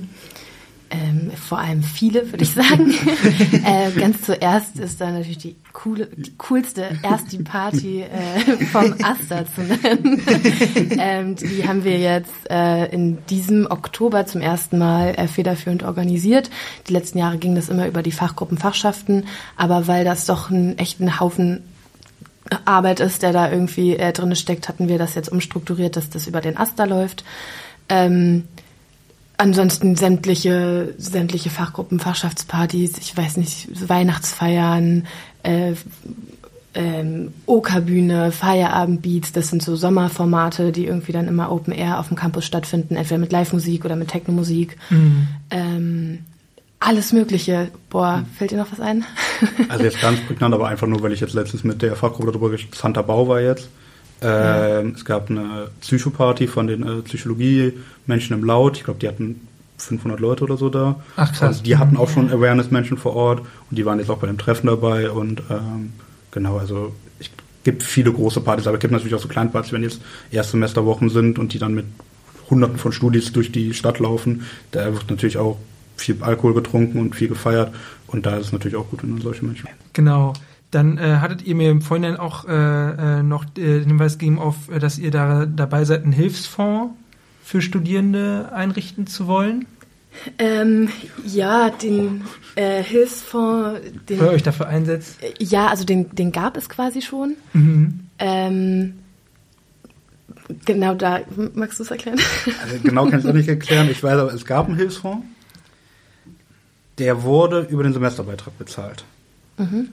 [0.94, 2.94] Ähm, vor allem viele, würde ich sagen.
[3.64, 8.94] äh, ganz zuerst ist da natürlich die coole, die coolste erst die Party äh, vom
[9.02, 10.22] Aster zu nennen.
[10.98, 16.50] ähm, die haben wir jetzt äh, in diesem Oktober zum ersten Mal äh, federführend organisiert.
[16.88, 19.24] Die letzten Jahre ging das immer über die Fachgruppen, Fachschaften,
[19.56, 21.64] aber weil das doch ein echten Haufen
[22.66, 26.26] Arbeit ist, der da irgendwie äh, drin steckt, hatten wir das jetzt umstrukturiert, dass das
[26.26, 27.24] über den Aster läuft.
[27.88, 28.44] Ähm,
[29.36, 35.06] ansonsten sämtliche, sämtliche Fachgruppen, Fachschaftspartys, ich weiß nicht, Weihnachtsfeiern,
[35.42, 35.72] äh,
[36.74, 42.16] ähm, Oka-Bühne, Feierabendbeats, das sind so Sommerformate, die irgendwie dann immer Open Air auf dem
[42.16, 44.76] Campus stattfinden, entweder mit Live-Musik oder mit Techno-Musik.
[44.90, 45.28] Mhm.
[45.50, 46.18] Ähm,
[46.80, 47.68] alles Mögliche.
[47.90, 48.26] Boah, mhm.
[48.36, 49.04] fällt dir noch was ein?
[49.68, 52.50] also jetzt ganz prägnant, aber einfach nur, weil ich jetzt letztens mit der Fachgruppe darüber
[52.50, 53.68] gesprochen habe, Santa Bau war jetzt.
[54.22, 54.80] Ähm, ja.
[54.94, 58.76] Es gab eine Psychoparty von den äh, Psychologie-Menschen im Laut.
[58.76, 59.40] Ich glaube, die hatten
[59.78, 60.96] 500 Leute oder so da.
[61.16, 61.42] Ach krass.
[61.42, 64.38] Also die hatten auch schon Awareness-Menschen vor Ort und die waren jetzt auch bei dem
[64.38, 65.92] Treffen dabei und ähm,
[66.30, 67.28] genau, also es
[67.64, 70.00] gibt viele große Partys, aber es gibt natürlich auch so kleine Partys, wenn jetzt
[70.30, 71.86] Erstsemesterwochen sind und die dann mit
[72.50, 75.58] Hunderten von Studis durch die Stadt laufen, da wird natürlich auch
[75.96, 77.72] viel Alkohol getrunken und viel gefeiert
[78.06, 79.68] und da ist es natürlich auch gut, wenn man solche Menschen.
[79.92, 80.34] Genau.
[80.74, 82.50] Dann äh, hattet ihr mir im Vorhinein auch äh,
[83.18, 86.94] äh, noch äh, den Hinweis gegeben auf, äh, dass ihr da dabei seid, einen Hilfsfonds
[87.44, 89.66] für Studierende einrichten zu wollen.
[90.38, 90.88] Ähm,
[91.24, 92.22] ja, den
[92.56, 95.22] äh, Hilfsfonds, den Wer euch dafür einsetzt?
[95.22, 97.36] Äh, ja, also den, den gab es quasi schon.
[97.52, 98.00] Mhm.
[98.18, 98.94] Ähm,
[100.64, 101.20] genau da,
[101.54, 102.18] magst du es erklären?
[102.62, 103.88] Also genau kann ich es auch nicht erklären.
[103.90, 105.24] Ich weiß aber, es gab einen Hilfsfonds.
[106.98, 109.04] Der wurde über den Semesterbeitrag bezahlt.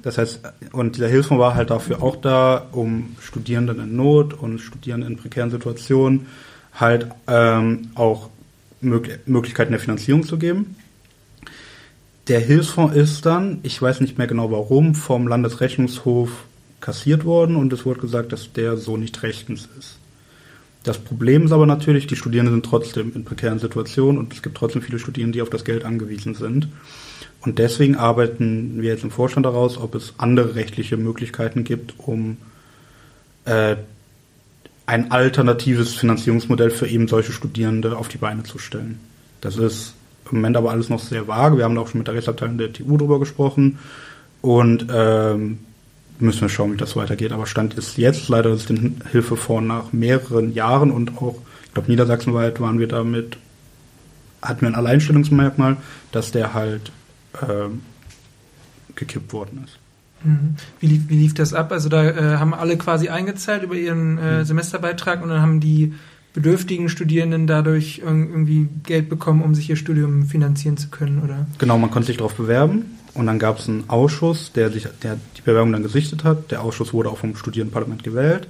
[0.01, 4.59] Das heißt, und dieser Hilfsfonds war halt dafür auch da, um Studierenden in Not und
[4.59, 6.27] Studierenden in prekären Situationen
[6.73, 8.29] halt ähm, auch
[8.81, 10.75] Mög Möglichkeiten der Finanzierung zu geben.
[12.27, 16.45] Der Hilfsfonds ist dann, ich weiß nicht mehr genau warum, vom Landesrechnungshof
[16.79, 19.97] kassiert worden und es wurde gesagt, dass der so nicht rechtens ist.
[20.83, 24.57] Das Problem ist aber natürlich, die Studierenden sind trotzdem in prekären Situationen und es gibt
[24.57, 26.69] trotzdem viele Studierende, die auf das Geld angewiesen sind.
[27.41, 32.37] Und deswegen arbeiten wir jetzt im Vorstand daraus, ob es andere rechtliche Möglichkeiten gibt, um
[33.45, 33.75] äh,
[34.85, 38.99] ein alternatives Finanzierungsmodell für eben solche Studierende auf die Beine zu stellen.
[39.39, 39.93] Das ist
[40.31, 41.57] im Moment aber alles noch sehr vage.
[41.57, 43.79] Wir haben auch schon mit der Rechtsabteilung der TU darüber gesprochen
[44.41, 45.59] und ähm,
[46.21, 47.31] müssen wir schauen, wie das weitergeht.
[47.31, 51.89] Aber Stand ist jetzt leider ist den Hilfefonds nach mehreren Jahren und auch, ich glaube,
[51.89, 53.37] niedersachsenweit waren wir damit,
[54.41, 55.77] hatten wir ein Alleinstellungsmerkmal,
[56.11, 56.91] dass der halt
[57.41, 57.81] ähm,
[58.95, 59.79] gekippt worden ist.
[60.23, 60.55] Mhm.
[60.79, 61.71] Wie lief, wie lief das ab?
[61.71, 64.45] Also da äh, haben alle quasi eingezahlt über ihren äh, mhm.
[64.45, 65.93] Semesterbeitrag und dann haben die
[66.33, 71.45] bedürftigen Studierenden dadurch irgendwie Geld bekommen, um sich ihr Studium finanzieren zu können, oder?
[71.57, 75.17] Genau, man konnte sich darauf bewerben und dann gab es einen Ausschuss, der sich, der
[75.37, 76.51] die Bewerbung dann gesichtet hat.
[76.51, 78.47] Der Ausschuss wurde auch vom Studierendenparlament gewählt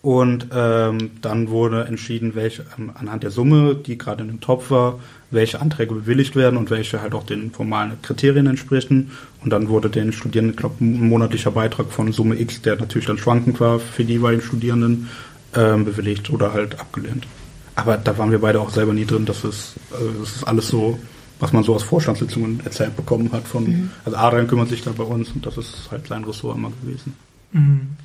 [0.00, 4.70] und ähm, dann wurde entschieden, welche ähm, anhand der Summe, die gerade in dem Topf
[4.70, 9.10] war, welche Anträge bewilligt werden und welche halt auch den formalen Kriterien entsprechen.
[9.42, 13.06] Und dann wurde den Studierenden, ich glaube, ein monatlicher Beitrag von Summe X, der natürlich
[13.06, 15.08] dann schwankend war für die jeweiligen Studierenden,
[15.54, 17.26] ähm, bewilligt oder halt abgelehnt.
[17.74, 19.24] Aber da waren wir beide auch selber nie drin.
[19.24, 20.98] Das ist, also das ist alles so
[21.40, 23.90] was man so aus Vorstandssitzungen erzählt bekommen hat von, mhm.
[24.04, 27.14] also Adrian kümmert sich da bei uns und das ist halt sein Ressort immer gewesen.
[27.52, 27.96] Mhm.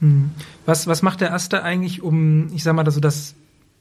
[0.00, 0.30] Mhm.
[0.64, 3.34] Was, was macht der Aster eigentlich, um, ich sag mal, also das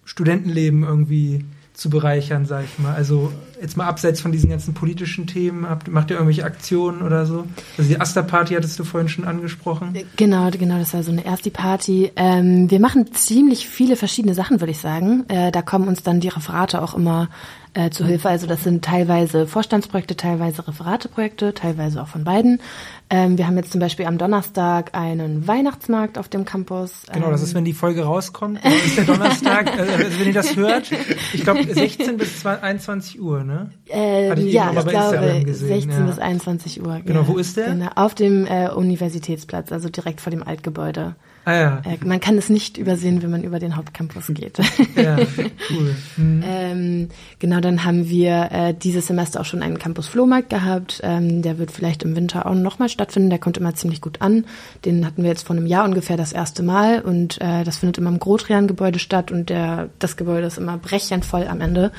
[0.05, 2.93] Studentenleben irgendwie zu bereichern, sag ich mal?
[2.93, 7.25] Also jetzt mal abseits von diesen ganzen politischen Themen, habt, macht ihr irgendwelche Aktionen oder
[7.25, 7.45] so?
[7.77, 9.93] Also die Aster-Party hattest du vorhin schon angesprochen.
[10.15, 12.13] Genau, genau, das war so eine Ersti-Party.
[12.15, 15.25] Ähm, wir machen ziemlich viele verschiedene Sachen, würde ich sagen.
[15.27, 17.29] Äh, da kommen uns dann die Referate auch immer
[17.75, 18.29] äh, zu Hilfe.
[18.29, 22.61] Also das sind teilweise Vorstandsprojekte, teilweise Referateprojekte, teilweise auch von beiden.
[23.09, 27.03] Ähm, wir haben jetzt zum Beispiel am Donnerstag einen Weihnachtsmarkt auf dem Campus.
[27.13, 28.59] Genau, das ist, ähm, wenn die Folge rauskommt.
[28.63, 30.91] Das ist der Donnerstag, also wenn ihr das hört.
[31.33, 33.69] Ich glaube 16 bis 21 Uhr, ne?
[33.93, 36.05] Äh, ich ja, ich glaube gesehen, 16 ja.
[36.05, 37.01] bis 21 Uhr.
[37.05, 37.27] Genau, ja.
[37.27, 37.67] wo ist der?
[37.67, 41.15] Genau, auf dem äh, Universitätsplatz, also direkt vor dem Altgebäude.
[41.45, 41.81] Ah, ja.
[41.85, 44.59] Äh, man kann es nicht übersehen, wenn man über den Hauptcampus geht.
[44.95, 45.17] Ja,
[45.69, 45.95] cool.
[46.15, 46.43] Mhm.
[46.47, 51.01] ähm, genau, dann haben wir äh, dieses Semester auch schon einen Campus-Flohmarkt gehabt.
[51.03, 53.29] Ähm, der wird vielleicht im Winter auch nochmal stattfinden.
[53.29, 54.45] Der kommt immer ziemlich gut an.
[54.85, 57.97] Den hatten wir jetzt vor einem Jahr ungefähr das erste Mal und äh, das findet
[57.97, 61.91] immer im Grotrian-Gebäude statt und der, das Gebäude ist immer brechend voll am Ende.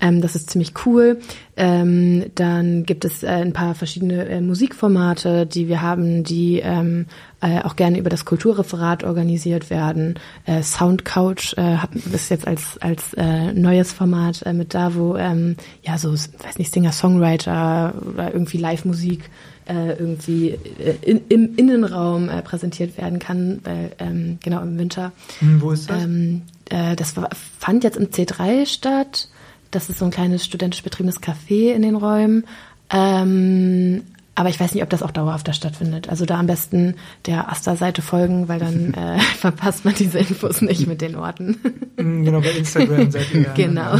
[0.00, 1.18] Ähm, das ist ziemlich cool.
[1.56, 7.06] Ähm, dann gibt es äh, ein paar verschiedene äh, Musikformate, die wir haben, die ähm,
[7.40, 10.18] äh, auch gerne über das Kulturreferat organisiert werden.
[10.46, 11.78] Äh, Soundcouch äh,
[12.12, 16.58] ist jetzt als als äh, neues Format äh, mit da, wo ähm, ja so weiß
[16.58, 19.30] nicht Singer, Songwriter oder irgendwie Live-Musik
[19.68, 25.12] äh, irgendwie äh, in, im Innenraum äh, präsentiert werden kann, weil ähm, genau im Winter.
[25.40, 26.04] Hm, wo ist das?
[26.04, 27.28] Ähm, äh, das war,
[27.58, 29.28] fand jetzt im C3 statt.
[29.70, 32.44] Das ist so ein kleines studentisch betriebenes Café in den Räumen.
[32.90, 34.02] Ähm,
[34.34, 36.08] aber ich weiß nicht, ob das auch dauerhaft da stattfindet.
[36.08, 36.94] Also da am besten
[37.26, 41.58] der Asta-Seite folgen, weil dann äh, verpasst man diese Infos nicht mit den Orten.
[41.96, 43.50] Mm, genau, bei Instagram seid ihr.
[43.56, 43.96] Genau.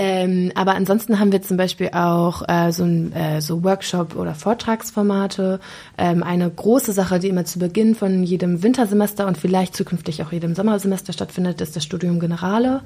[0.00, 4.36] Ähm, aber ansonsten haben wir zum Beispiel auch äh, so, ein, äh, so Workshop- oder
[4.36, 5.58] Vortragsformate.
[5.98, 10.30] Ähm, eine große Sache, die immer zu Beginn von jedem Wintersemester und vielleicht zukünftig auch
[10.30, 12.82] jedem Sommersemester stattfindet, ist das Studium Generale.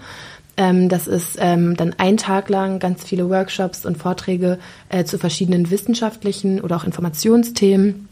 [0.57, 5.18] Ähm, das ist ähm, dann ein Tag lang ganz viele Workshops und Vorträge äh, zu
[5.18, 8.09] verschiedenen wissenschaftlichen oder auch Informationsthemen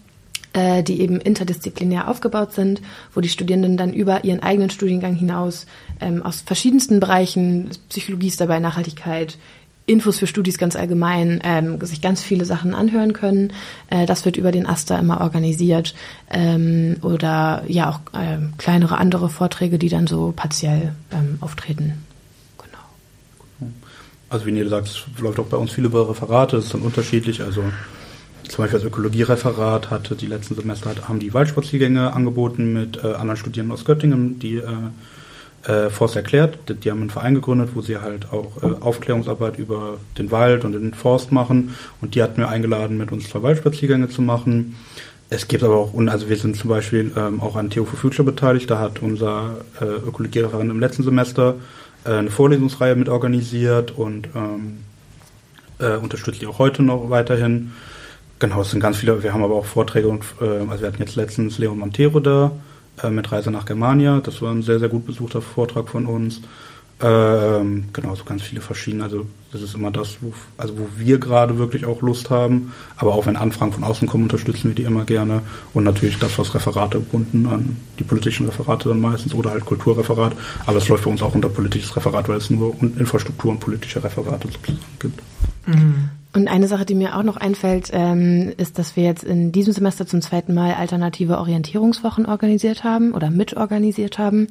[0.53, 2.83] äh, die eben interdisziplinär aufgebaut sind,
[3.15, 5.67] wo die Studierenden dann über ihren eigenen Studiengang hinaus
[6.01, 9.39] ähm, aus verschiedensten Bereichen, Psychologie ist dabei, Nachhaltigkeit,
[9.87, 13.53] Infos für Studis ganz allgemein, ähm, sich ganz viele Sachen anhören können.
[13.89, 15.95] Äh, das wird über den AStA immer organisiert
[16.31, 22.05] ähm, oder ja auch äh, kleinere andere Vorträge, die dann so partiell ähm, auftreten.
[24.31, 26.83] Also wie Nele sagt, es läuft auch bei uns viele über Referate, es ist dann
[26.83, 27.43] unterschiedlich.
[27.43, 27.65] Also
[28.49, 33.37] zum Beispiel das Ökologiereferat hatte die letzten Semester haben die Waldspaziergänge angeboten mit äh, anderen
[33.37, 36.59] Studierenden aus Göttingen, die äh, äh, Forst erklärt.
[36.69, 40.65] Die, die, haben einen Verein gegründet, wo sie halt auch äh, Aufklärungsarbeit über den Wald
[40.65, 41.75] und den Forst machen.
[42.01, 44.77] Und die hatten wir eingeladen, mit uns zwei Waldspaziergänge zu machen.
[45.29, 48.25] Es gibt aber auch, also wir sind zum Beispiel ähm, auch an Theo for Future
[48.25, 48.69] beteiligt.
[48.69, 51.55] Da hat unser äh, Ökologiereferent im letzten Semester
[52.05, 54.79] eine Vorlesungsreihe mit organisiert und ähm,
[55.79, 57.73] äh, unterstützt die auch heute noch weiterhin.
[58.39, 61.03] Genau, es sind ganz viele, wir haben aber auch Vorträge und äh, also wir hatten
[61.03, 62.53] jetzt letztens Leon Montero da
[63.03, 64.21] äh, mit Reise nach Germania.
[64.21, 66.41] Das war ein sehr, sehr gut besuchter Vortrag von uns.
[67.03, 69.05] Ähm, genau, so ganz viele verschiedene.
[69.05, 72.73] Also das ist immer das, wo, also wo wir gerade wirklich auch Lust haben.
[72.97, 75.43] Aber auch wenn Anfragen von außen kommen, unterstützen wir die immer gerne.
[75.73, 80.35] Und natürlich das, was Referate gebunden an die politischen Referate dann meistens oder halt Kulturreferat.
[80.67, 84.03] Aber es läuft für uns auch unter politisches Referat, weil es nur Infrastruktur und politische
[84.05, 85.21] Referate sozusagen gibt.
[85.67, 86.11] Mhm.
[86.33, 89.73] Und eine Sache, die mir auch noch einfällt, ähm, ist, dass wir jetzt in diesem
[89.73, 94.47] Semester zum zweiten Mal alternative Orientierungswochen organisiert haben oder mitorganisiert haben.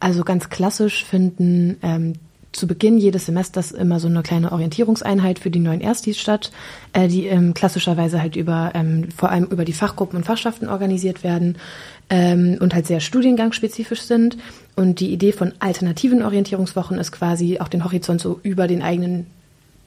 [0.00, 2.14] Also ganz klassisch finden ähm,
[2.52, 6.50] zu Beginn jedes Semesters immer so eine kleine Orientierungseinheit für die neuen Erstis statt,
[6.92, 11.22] äh, die ähm, klassischerweise halt über ähm, vor allem über die Fachgruppen und Fachschaften organisiert
[11.22, 11.58] werden
[12.08, 14.36] ähm, und halt sehr studiengangsspezifisch sind.
[14.74, 19.26] Und die Idee von alternativen Orientierungswochen ist quasi auch den Horizont so über den eigenen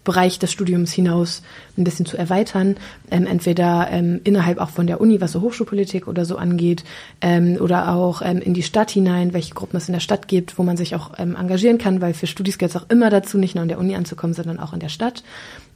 [0.03, 1.41] Bereich des Studiums hinaus
[1.77, 2.75] ein bisschen zu erweitern,
[3.09, 6.83] ähm, entweder ähm, innerhalb auch von der Uni, was so Hochschulpolitik oder so angeht,
[7.21, 10.57] ähm, oder auch ähm, in die Stadt hinein, welche Gruppen es in der Stadt gibt,
[10.57, 13.37] wo man sich auch ähm, engagieren kann, weil für Studis gehört es auch immer dazu,
[13.37, 15.23] nicht nur an der Uni anzukommen, sondern auch in der Stadt,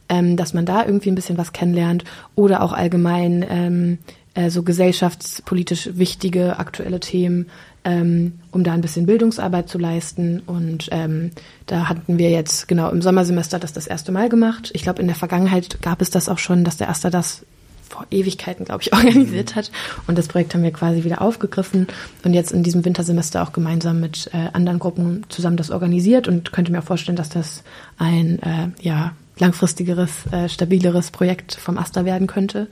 [0.08, 2.04] ähm, dass man da irgendwie ein bisschen was kennenlernt
[2.34, 3.98] oder auch allgemein ähm,
[4.34, 7.46] äh, so gesellschaftspolitisch wichtige aktuelle Themen
[7.84, 10.40] ähm, um da ein bisschen Bildungsarbeit zu leisten.
[10.46, 11.30] Und ähm,
[11.66, 14.70] da hatten wir jetzt genau im Sommersemester das das erste Mal gemacht.
[14.74, 17.44] Ich glaube, in der Vergangenheit gab es das auch schon, dass der Erster das
[17.88, 19.70] vor Ewigkeiten, glaube ich, organisiert hat.
[20.06, 21.86] Und das Projekt haben wir quasi wieder aufgegriffen
[22.24, 26.52] und jetzt in diesem Wintersemester auch gemeinsam mit äh, anderen Gruppen zusammen das organisiert und
[26.52, 27.62] könnte mir auch vorstellen, dass das
[27.98, 32.66] ein äh, ja langfristigeres, äh, stabileres Projekt vom Aster werden könnte.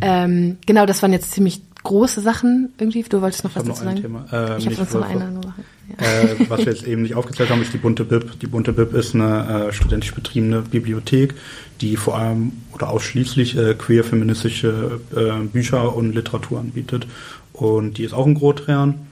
[0.00, 3.02] Ähm, genau, das waren jetzt ziemlich große Sachen irgendwie.
[3.02, 4.02] Du wolltest noch Ich was noch dazu ein sagen?
[4.02, 4.26] Thema.
[4.32, 5.54] Ähm, ich habe sonst noch eine Sache.
[6.00, 6.06] Ja.
[6.06, 8.40] äh, was wir jetzt eben nicht aufgezählt haben, ist die Bunte Bib.
[8.40, 11.34] Die Bunte Bib ist eine äh, studentisch betriebene Bibliothek,
[11.80, 17.06] die vor allem oder ausschließlich äh, queer-feministische äh, Bücher und Literatur anbietet.
[17.52, 19.06] Und die ist auch in Grotrern.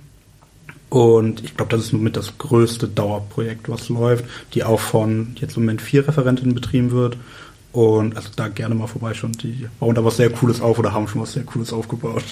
[0.90, 5.56] Und ich glaube, das ist mit das größte Dauerprojekt, was läuft, die auch von jetzt
[5.56, 7.16] im Moment vier Referentinnen betrieben wird.
[7.74, 9.32] Und also da gerne mal vorbeischauen.
[9.32, 12.22] Die bauen da was sehr Cooles auf oder haben schon was sehr Cooles aufgebaut.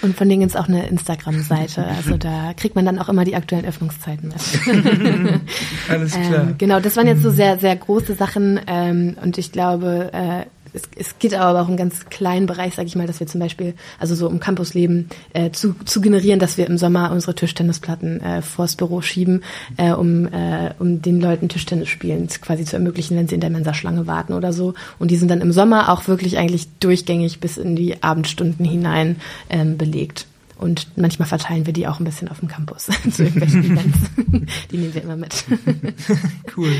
[0.00, 1.84] Und von denen gibt's auch eine Instagram-Seite.
[2.02, 4.36] Also da kriegt man dann auch immer die aktuellen Öffnungszeiten mit.
[5.88, 6.42] Alles klar.
[6.44, 8.60] Ähm, genau, das waren jetzt so sehr, sehr große Sachen.
[8.66, 12.88] Ähm, und ich glaube, äh, es, es geht aber auch einen ganz kleinen Bereich, sage
[12.88, 16.56] ich mal, dass wir zum Beispiel, also so im Campusleben äh, zu, zu generieren, dass
[16.56, 19.42] wir im Sommer unsere Tischtennisplatten äh, vors Büro schieben,
[19.76, 23.50] äh, um, äh, um den Leuten Tischtennis spielen quasi zu ermöglichen, wenn sie in der
[23.50, 24.74] Mensa-Schlange warten oder so.
[24.98, 29.16] Und die sind dann im Sommer auch wirklich eigentlich durchgängig bis in die Abendstunden hinein
[29.50, 30.26] ähm, belegt.
[30.56, 33.98] Und manchmal verteilen wir die auch ein bisschen auf dem Campus zu irgendwelchen Events.
[34.70, 35.44] Die nehmen wir immer mit.
[36.56, 36.72] Cool.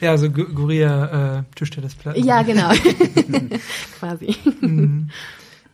[0.00, 2.22] Ja, also Gu- Guria äh, Tischtennisplatten.
[2.24, 2.70] Ja, genau.
[3.98, 4.36] Quasi.
[4.60, 5.08] Mhm.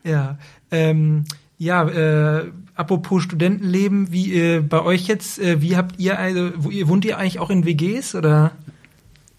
[0.04, 0.38] Ja.
[0.70, 1.24] Ähm,
[1.56, 6.70] ja, äh, apropos Studentenleben, wie äh, bei euch jetzt, äh, wie habt ihr also, wo
[6.88, 8.52] wohnt ihr eigentlich auch in WGs oder?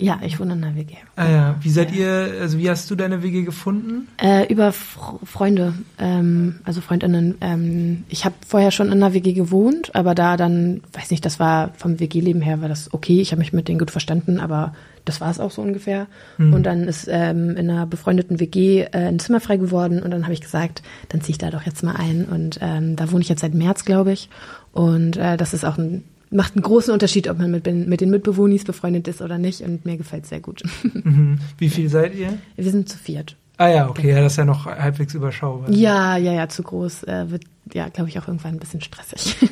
[0.02, 0.94] Ja, ich wohne in einer WG.
[1.18, 1.98] Ah ja, wie seid Ja.
[2.32, 4.08] ihr, also wie hast du deine WG gefunden?
[4.18, 7.36] Äh, über Fr Freunde, ähm, also Freundinnen.
[7.42, 11.38] Ähm, ich habe vorher schon in einer WG gewohnt, aber da dann, weiß nicht, das
[11.38, 13.20] war vom WG-Leben her war das okay.
[13.20, 14.74] Ich habe mich mit denen gut verstanden, aber
[15.04, 16.08] das war es auch so ungefähr.
[16.38, 20.24] Und dann ist ähm, in einer befreundeten WG äh, ein Zimmer frei geworden und dann
[20.24, 22.26] habe ich gesagt, dann ziehe ich da doch jetzt mal ein.
[22.26, 24.30] Und ähm, da wohne ich jetzt seit März, glaube ich.
[24.72, 28.10] Und äh, das ist auch ein macht einen großen Unterschied, ob man mit, mit den
[28.10, 29.62] Mitbewohnis befreundet ist oder nicht.
[29.62, 30.64] Und mir gefällt sehr gut.
[30.84, 31.40] Mhm.
[31.58, 32.38] Wie viel seid ihr?
[32.56, 33.36] Wir sind zu viert.
[33.58, 35.70] Ah ja, okay, ja, das ist ja noch halbwegs überschaubar.
[35.70, 37.04] Ja, ja, ja, zu groß.
[37.04, 39.36] Äh, wird, ja, glaube ich, auch irgendwann ein bisschen stressig.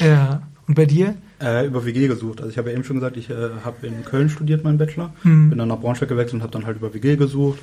[0.00, 0.42] Ja.
[0.66, 1.16] Und bei dir?
[1.40, 2.40] Äh, über WG gesucht.
[2.40, 5.12] Also ich habe ja eben schon gesagt, ich äh, habe in Köln studiert, meinen Bachelor.
[5.22, 5.50] Mhm.
[5.50, 7.58] Bin dann nach Braunschweig gewechselt und habe dann halt über WG gesucht.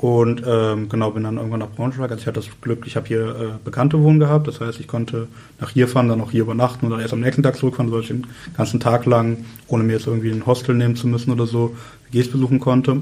[0.00, 2.10] Und ähm, genau, bin dann irgendwann nach Braunschweig.
[2.10, 4.46] Also ich hatte das Glück, ich habe hier äh, Bekannte wohnen gehabt.
[4.46, 5.26] Das heißt, ich konnte
[5.60, 8.04] nach hier fahren, dann auch hier übernachten und dann erst am nächsten Tag zurückfahren, sodass
[8.04, 8.26] ich den
[8.56, 11.76] ganzen Tag lang, ohne mir jetzt irgendwie ein Hostel nehmen zu müssen oder so,
[12.10, 13.00] WGs besuchen konnte.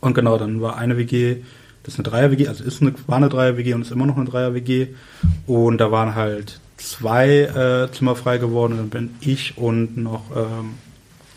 [0.00, 1.36] Und genau, dann war eine WG,
[1.82, 4.24] das ist eine Dreier-WG, also ist eine, war eine Dreier-WG und ist immer noch eine
[4.24, 4.88] Dreier-WG.
[5.46, 10.24] Und da waren halt zwei äh, Zimmer frei geworden und dann bin ich und noch
[10.34, 10.74] ähm,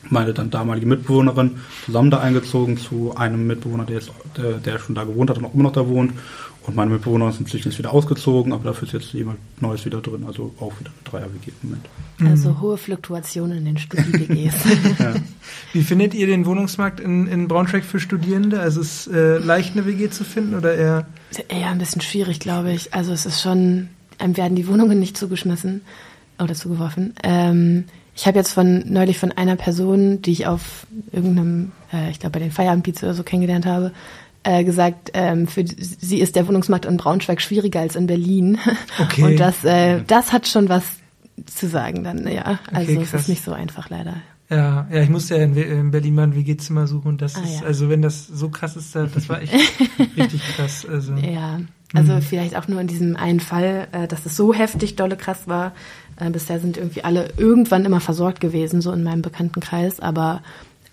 [0.09, 4.95] meine dann damalige Mitbewohnerin zusammen da eingezogen zu einem Mitbewohner, der, jetzt, der, der schon
[4.95, 6.13] da gewohnt hat und auch immer noch da wohnt.
[6.69, 10.01] Und meine Mitbewohner sind inzwischen jetzt wieder ausgezogen, aber dafür ist jetzt jemand Neues wieder
[10.01, 11.85] drin, also auch wieder eine Dreier-WG im Moment.
[12.31, 14.53] Also hohe Fluktuationen in den Studi-WGs.
[15.73, 18.59] Wie findet ihr den Wohnungsmarkt in, in Braunschweig für Studierende?
[18.59, 21.07] Also ist es äh, leicht eine WG zu finden oder eher?
[21.47, 22.93] Eher ein bisschen schwierig, glaube ich.
[22.93, 23.87] Also es ist schon,
[24.19, 25.81] einem werden die Wohnungen nicht zugeschmissen
[26.39, 27.13] oder zugeworfen.
[27.23, 27.85] Ähm,
[28.19, 32.33] ich habe jetzt von neulich von einer Person, die ich auf irgendeinem, äh, ich glaube
[32.33, 33.93] bei den Feierabendpizza oder so kennengelernt habe,
[34.43, 38.57] äh, gesagt, ähm, für sie ist der Wohnungsmarkt in Braunschweig schwieriger als in Berlin.
[38.99, 39.23] Okay.
[39.23, 40.83] Und das, äh, das hat schon was
[41.45, 42.59] zu sagen dann, ja.
[42.73, 44.15] Also Okay, es ist nicht so einfach leider.
[44.49, 47.41] Ja, ja, ich musste ja in, in Berlin mal ein WG-Zimmer suchen und das Ah,
[47.43, 47.67] ist, ja.
[47.67, 49.53] also wenn das so krass ist, da- das war echt
[50.17, 50.85] richtig krass.
[50.89, 51.59] Also Ja,
[51.93, 52.21] also Mhm.
[52.21, 55.73] vielleicht auch nur in diesem einen Fall, äh, dass es so heftig dolle krass war.
[56.19, 60.41] Äh, bisher sind irgendwie alle irgendwann immer versorgt gewesen, so in meinem Bekanntenkreis, aber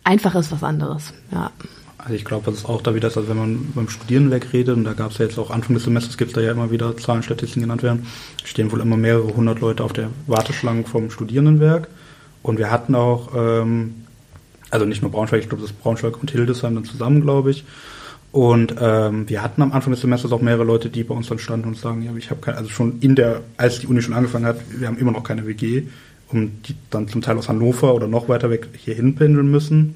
[0.05, 1.13] einfach ist was anderes.
[1.33, 1.51] Ja.
[1.99, 4.85] Also ich glaube, das ist auch da wieder, also wenn man beim Studieren wegredet, und
[4.85, 6.97] da gab es ja jetzt auch Anfang des Semesters, gibt es da ja immer wieder
[6.97, 8.07] Zahlen, Statistiken genannt werden,
[8.45, 11.89] stehen wohl immer mehrere hundert Leute auf der Warteschlange vom Studierendenwerk.
[12.43, 14.05] Und wir hatten auch, ähm,
[14.71, 17.65] also nicht nur Braunschweig, ich glaube, das ist Braunschweig und Hildesheim dann zusammen, glaube ich.
[18.37, 21.39] Und ähm, wir hatten am Anfang des Semesters auch mehrere Leute, die bei uns dann
[21.39, 24.13] standen und sagen, ja, ich habe keine, also schon in der, als die Uni schon
[24.13, 25.85] angefangen hat, wir haben immer noch keine WG,
[26.29, 29.95] und die dann zum Teil aus Hannover oder noch weiter weg hierhin pendeln müssen.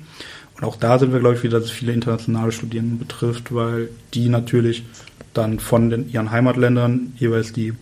[0.57, 3.91] Und auch da sind wir, glaube ich, wieder, dass es viele internationale Studierende betrifft, weil
[4.14, 4.84] die natürlich
[5.34, 7.74] dann von den, ihren Heimatländern jeweils die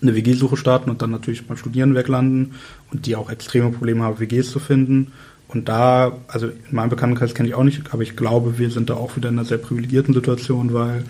[0.00, 2.54] eine WG-Suche starten und dann natürlich beim Studieren weglanden
[2.92, 5.12] und die auch extreme Probleme haben, WGs zu finden.
[5.48, 8.90] Und da, also in meinem Bekanntenkreis kenne ich auch nicht, aber ich glaube, wir sind
[8.90, 11.04] da auch wieder in einer sehr privilegierten Situation, weil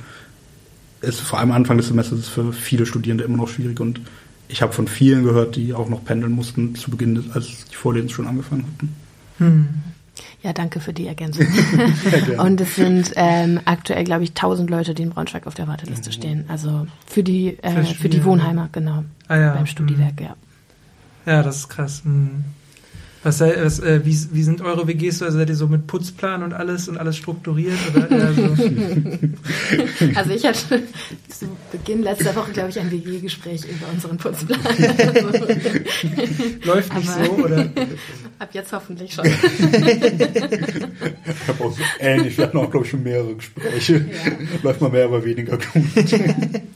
[1.01, 4.01] es vor allem Anfang des Semesters ist für viele Studierende immer noch schwierig und
[4.49, 7.75] ich habe von vielen gehört, die auch noch pendeln mussten zu Beginn, des, als die
[7.75, 8.97] Vorlesungen schon angefangen hatten.
[9.39, 9.69] Hm.
[10.43, 11.47] Ja, danke für die Ergänzung.
[12.39, 16.11] und es sind ähm, aktuell, glaube ich, 1000 Leute, die in Braunschweig auf der Warteliste
[16.11, 16.13] mhm.
[16.13, 16.45] stehen.
[16.49, 19.05] Also für die äh, für die Wohnheimer, genau.
[19.29, 19.55] Ah, ja.
[19.55, 20.27] Beim Studiwerk, mhm.
[20.27, 20.37] ja.
[21.27, 22.03] Ja, das ist krass.
[22.05, 22.45] Mhm.
[23.27, 25.25] Was, was äh, wie, wie sind eure WGs so?
[25.25, 28.43] Also seid ihr so mit Putzplan und alles und alles strukturiert oder eher so?
[30.15, 30.83] also ich hatte
[31.29, 34.61] zu Beginn letzter Woche, glaube ich, ein WG-Gespräch über unseren Putzplan.
[34.65, 35.45] Also,
[36.73, 37.69] Läuft nicht so, oder?
[38.39, 39.27] Ab jetzt hoffentlich schon.
[39.27, 39.35] ich
[41.49, 43.95] habe auch so ähnlich, wir hatten auch, glaube ich, schon mehrere Gespräche.
[43.95, 44.33] Ja.
[44.63, 45.87] Läuft mal mehr, aber weniger gut.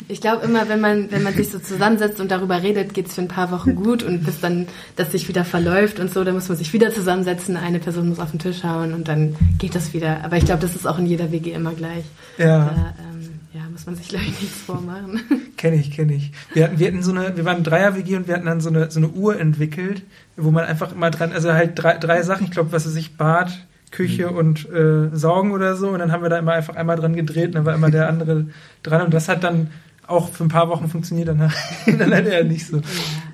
[0.09, 3.15] Ich glaube immer, wenn man, wenn man sich so zusammensetzt und darüber redet, geht es
[3.15, 6.40] für ein paar Wochen gut und bis dann das sich wieder verläuft und so, dann
[6.41, 9.75] muss man sich wieder zusammensetzen, eine Person muss auf den Tisch hauen und dann geht
[9.75, 10.25] das wieder.
[10.25, 12.05] Aber ich glaube, das ist auch in jeder WG immer gleich.
[12.39, 12.65] Ja.
[12.65, 15.21] Da, ähm, ja, muss man sich, glaube ich, nichts vormachen.
[15.59, 16.33] kenne ich, kenne ich.
[16.55, 18.91] Wir hatten, wir hatten so eine, wir waren Dreier-WG und wir hatten dann so eine,
[18.91, 20.03] so eine Uhr entwickelt,
[20.39, 23.19] wo man einfach immer dran, also halt drei, drei Sachen, ich glaube, was er sich
[23.19, 24.37] Bad, Küche mhm.
[24.37, 25.91] und äh, Saugen oder so.
[25.91, 28.09] Und dann haben wir da immer einfach einmal dran gedreht und dann war immer der
[28.09, 28.47] andere
[28.83, 29.03] dran.
[29.03, 29.69] Und das hat dann
[30.07, 31.39] auch für ein paar Wochen funktioniert, dann,
[31.87, 32.81] dann hat er nicht so.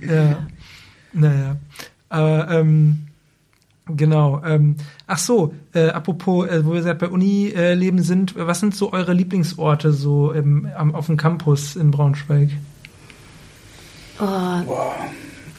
[0.01, 0.13] Ja.
[0.13, 0.47] ja.
[1.13, 1.57] Naja.
[2.09, 3.07] Aber ähm,
[3.87, 4.43] genau.
[4.45, 4.77] Ähm,
[5.07, 8.93] ach so, äh, apropos, äh, wo wir gerade bei Uni-Leben äh, sind, was sind so
[8.93, 12.51] eure Lieblingsorte so im, am, auf dem Campus in Braunschweig?
[14.21, 14.63] Oh,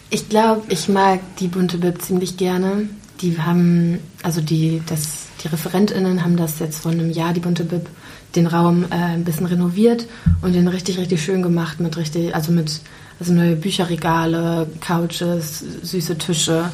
[0.09, 2.89] ich glaube, ich mag die bunte Bib ziemlich gerne.
[3.21, 7.63] Die haben, also die, das, die ReferentInnen haben das jetzt vor einem Jahr, die bunte
[7.63, 7.87] Bib,
[8.35, 10.07] den Raum äh, ein bisschen renoviert
[10.41, 12.81] und den richtig, richtig schön gemacht mit richtig, also mit
[13.19, 16.69] also neue Bücherregale, Couches, süße Tische,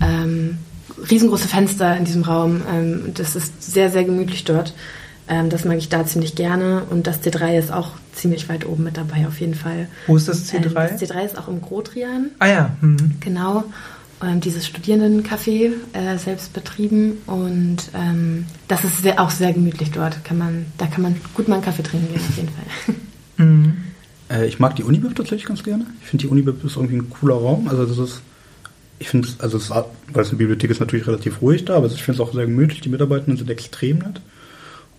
[0.00, 0.58] ähm,
[1.10, 2.62] riesengroße Fenster in diesem Raum.
[2.70, 4.74] Ähm, das ist sehr, sehr gemütlich dort.
[5.28, 6.84] Ähm, das mag ich da ziemlich gerne.
[6.90, 9.88] Und das C3 ist auch ziemlich weit oben mit dabei, auf jeden Fall.
[10.06, 10.66] Wo ist das C3?
[10.66, 12.30] Ähm, das C3 ist auch im Grotrian.
[12.38, 12.76] Ah ja.
[12.80, 13.16] Mhm.
[13.20, 13.64] Genau.
[14.20, 20.24] Ähm, dieses Studierendencafé äh, selbst betrieben und ähm, das ist sehr, auch sehr gemütlich dort.
[20.24, 22.94] Kann man, da kann man gut mal einen Kaffee trinken gehen, auf jeden Fall.
[23.46, 23.76] Mhm.
[24.30, 25.86] Äh, ich mag die Unibib tatsächlich ganz gerne.
[26.02, 27.68] Ich finde, die Unibib ist irgendwie ein cooler Raum.
[27.68, 28.22] Also das ist,
[28.98, 32.02] ich finde, also es, weil es eine Bibliothek ist, natürlich relativ ruhig da, aber ich
[32.02, 32.80] finde es auch sehr gemütlich.
[32.80, 34.20] Die Mitarbeitenden sind extrem nett.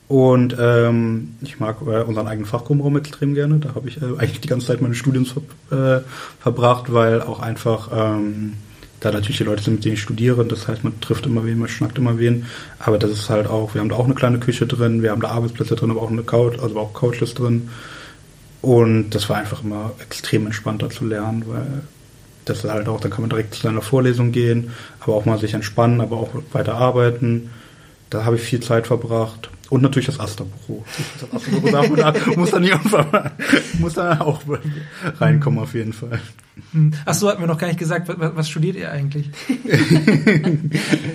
[0.08, 3.60] Und ähm, ich mag äh, unseren eigenen Fachgruppenraum extrem gerne.
[3.60, 6.02] Da habe ich äh, eigentlich die ganze Zeit meine Studien ver äh,
[6.40, 8.54] verbracht, weil auch einfach ähm,
[9.02, 10.44] da natürlich die Leute sind, mit denen ich studiere.
[10.46, 12.48] Das heißt, man trifft immer wen, man schnackt immer wen.
[12.80, 15.22] Aber das ist halt auch, wir haben da auch eine kleine Küche drin, wir haben
[15.22, 17.70] da Arbeitsplätze drin, aber auch eine Couch, also auch Couches drin.
[18.62, 21.84] Und das war einfach immer extrem entspannter zu lernen, weil
[22.46, 25.40] das ist halt auch, dann kann man direkt zu seiner Vorlesung gehen, aber auch mal
[25.40, 27.52] sich entspannen, aber auch weiter arbeiten.
[28.10, 29.50] Da habe ich viel Zeit verbracht.
[29.70, 30.84] Und natürlich das Asterbüro.
[31.22, 33.32] Das Asterbüro darf man da, muss da nicht einfach,
[33.78, 34.42] muss da auch
[35.20, 36.20] reinkommen auf jeden Fall.
[37.06, 38.08] Ach so, hatten wir noch gar nicht gesagt.
[38.08, 39.30] Was, was studiert ihr eigentlich?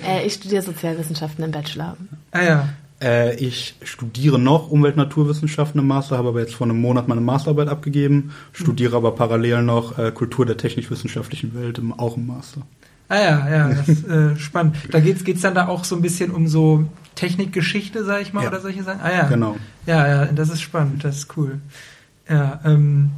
[0.07, 1.97] äh, ich studiere Sozialwissenschaften im Bachelor.
[2.31, 2.69] Ah ja.
[3.01, 7.67] Äh, ich studiere noch Umwelt-Naturwissenschaften im Master, habe aber jetzt vor einem Monat meine Masterarbeit
[7.67, 12.61] abgegeben, studiere aber parallel noch äh, Kultur der technisch-wissenschaftlichen Welt im, auch im Master.
[13.07, 14.77] Ah ja, ja, das ist äh, spannend.
[14.91, 16.85] Da geht's geht's dann da auch so ein bisschen um so
[17.15, 18.49] Technikgeschichte, sag ich mal, ja.
[18.49, 19.01] oder solche Sachen?
[19.01, 19.27] Ah ja.
[19.27, 19.57] Genau.
[19.85, 21.59] Ja, ja, das ist spannend, das ist cool.
[22.27, 23.11] Ja, ähm,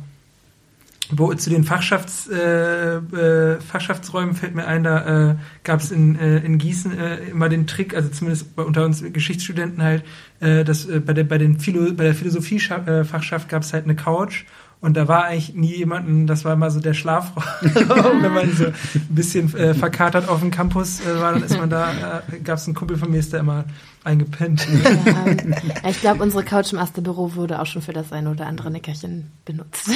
[1.12, 6.18] wo, zu den Fachschafts, äh, äh, Fachschaftsräumen fällt mir ein, da äh, gab es in,
[6.20, 10.04] äh, in Gießen äh, immer den Trick, also zumindest bei, unter uns Geschichtsstudenten halt,
[10.40, 13.96] äh, dass äh, bei der bei den Philo, bei der Philosophie-Fachschaft gab es halt eine
[13.96, 14.46] Couch
[14.80, 17.44] und da war eigentlich nie jemanden, das war immer so der Schlafraum.
[18.22, 18.74] Wenn man so ein
[19.10, 22.68] bisschen äh, verkatert auf dem Campus äh, war, dann ist man da, äh, gab es
[22.68, 23.66] einen Kumpel von mir, ist der immer
[24.04, 24.68] eingepennt.
[25.84, 28.70] Ja, ich glaube, unsere Couch im Asterbüro wurde auch schon für das eine oder andere
[28.70, 29.90] Nickerchen benutzt.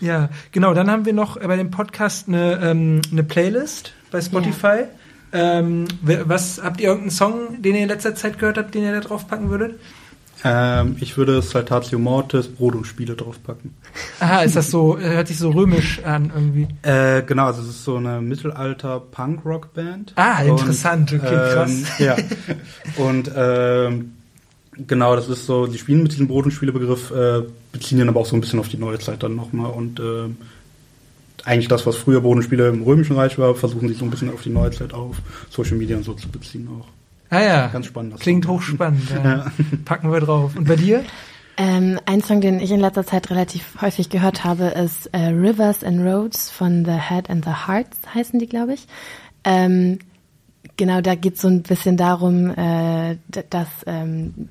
[0.00, 0.72] ja, genau.
[0.72, 4.84] Dann haben wir noch bei dem Podcast eine, ähm, eine Playlist bei Spotify.
[5.32, 5.60] Ja.
[5.60, 8.92] Ähm, was habt ihr irgendeinen Song, den ihr in letzter Zeit gehört habt, den ihr
[8.92, 9.78] da drauf packen würdet?
[10.48, 13.74] Ähm, ich würde Saltatio Mortis, Brot und Spiele draufpacken.
[14.20, 16.68] Aha, ist das so, hört sich so römisch an irgendwie.
[16.82, 20.12] Äh, genau, also es ist so eine Mittelalter-Punk-Rock-Band.
[20.14, 21.72] Ah, interessant, und, okay, krass.
[21.98, 22.16] Ähm, ja,
[22.96, 24.12] und ähm,
[24.86, 27.42] genau, das ist so, die spielen mit diesem Brot- und Spielebegriff, äh,
[27.72, 30.28] beziehen den aber auch so ein bisschen auf die Neuzeit dann nochmal und äh,
[31.44, 34.10] eigentlich das, was früher Brot und Spiele im Römischen Reich war, versuchen sie so ein
[34.10, 35.16] bisschen auf die Neuzeit, auf
[35.50, 36.86] Social Media und so zu beziehen auch.
[37.30, 37.66] Ah ja.
[37.68, 38.18] Ganz spannend.
[38.20, 39.10] Klingt hochspannend.
[39.10, 39.24] Ja.
[39.24, 39.52] ja.
[39.84, 40.56] Packen wir drauf.
[40.56, 41.04] Und bei dir?
[41.56, 45.82] Ähm, ein Song, den ich in letzter Zeit relativ häufig gehört habe, ist äh, Rivers
[45.82, 48.86] and Roads von The Head and the Hearts, heißen die, glaube ich.
[49.42, 49.98] Ähm,
[50.76, 53.16] genau, da geht es so ein bisschen darum, äh,
[53.48, 54.48] dass ähm,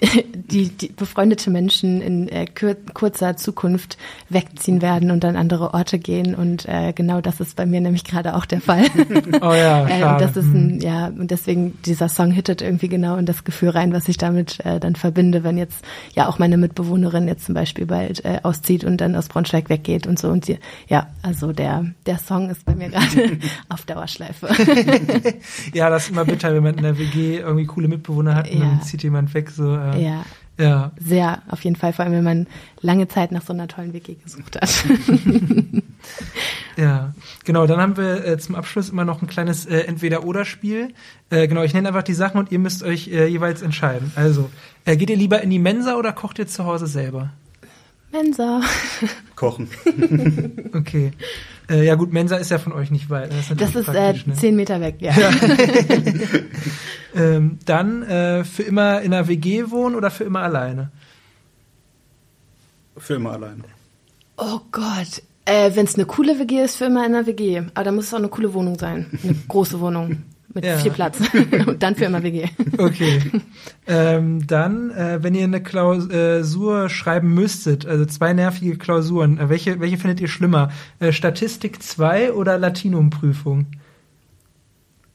[0.34, 2.46] die, die befreundete Menschen in äh,
[2.94, 3.96] kurzer Zukunft
[4.28, 6.34] wegziehen werden und an andere Orte gehen.
[6.34, 8.84] Und äh, genau das ist bei mir nämlich gerade auch der Fall.
[9.40, 10.24] Oh ja, äh, schade.
[10.24, 13.92] das ist ein, ja, und deswegen dieser Song hittet irgendwie genau in das Gefühl rein,
[13.92, 15.84] was ich damit äh, dann verbinde, wenn jetzt
[16.14, 20.06] ja auch meine Mitbewohnerin jetzt zum Beispiel bald äh, auszieht und dann aus Braunschweig weggeht
[20.06, 20.28] und so.
[20.28, 23.38] Und die, ja, also der, der Song ist bei mir gerade
[23.68, 24.48] auf Dauerschleife.
[25.74, 28.58] ja, das ist immer bitter, wenn man in der WG irgendwie coole Mitbewohner hat und
[28.58, 28.64] Ja.
[28.66, 29.50] dann zieht jemand weg.
[29.50, 30.24] So, äh, ja.
[30.58, 30.92] ja.
[30.98, 32.46] Sehr, auf jeden Fall, vor allem wenn man
[32.80, 34.70] lange Zeit nach so einer tollen WG gesucht hat.
[36.76, 37.14] Ja,
[37.44, 37.66] genau.
[37.66, 40.92] Dann haben wir äh, zum Abschluss immer noch ein kleines äh, Entweder-Oder-Spiel.
[41.30, 44.12] Äh, genau, ich nenne einfach die Sachen und ihr müsst euch äh, jeweils entscheiden.
[44.14, 44.50] Also,
[44.84, 47.32] äh, geht ihr lieber in die Mensa oder kocht ihr zu Hause selber?
[48.12, 48.60] Mensa.
[49.34, 49.68] Kochen.
[50.74, 51.12] Okay.
[51.68, 53.32] Äh, ja gut, Mensa ist ja von euch nicht weit.
[53.32, 54.34] Das ist, Das ist äh, ne?
[54.34, 55.14] zehn Meter weg, ja.
[57.16, 60.90] ähm, Dann äh, für immer in einer WG wohnen oder für immer alleine?
[62.96, 63.64] Für immer allein.
[64.36, 65.22] Oh Gott.
[65.44, 67.62] Äh, Wenn es eine coole WG ist, für immer in einer WG.
[67.74, 69.06] Aber da muss es auch eine coole Wohnung sein.
[69.22, 70.22] Eine große Wohnung.
[70.54, 70.78] Mit Ja.
[70.78, 71.18] viel Platz.
[71.66, 72.46] Und dann für immer WG.
[72.78, 73.20] Okay.
[73.86, 79.78] ähm, dann, äh, wenn ihr eine Klausur schreiben müsstet, also zwei nervige Klausuren, äh, welche,
[79.80, 80.70] welche findet ihr schlimmer?
[80.98, 83.66] Äh, Statistik 2 oder Latinum-Prüfung?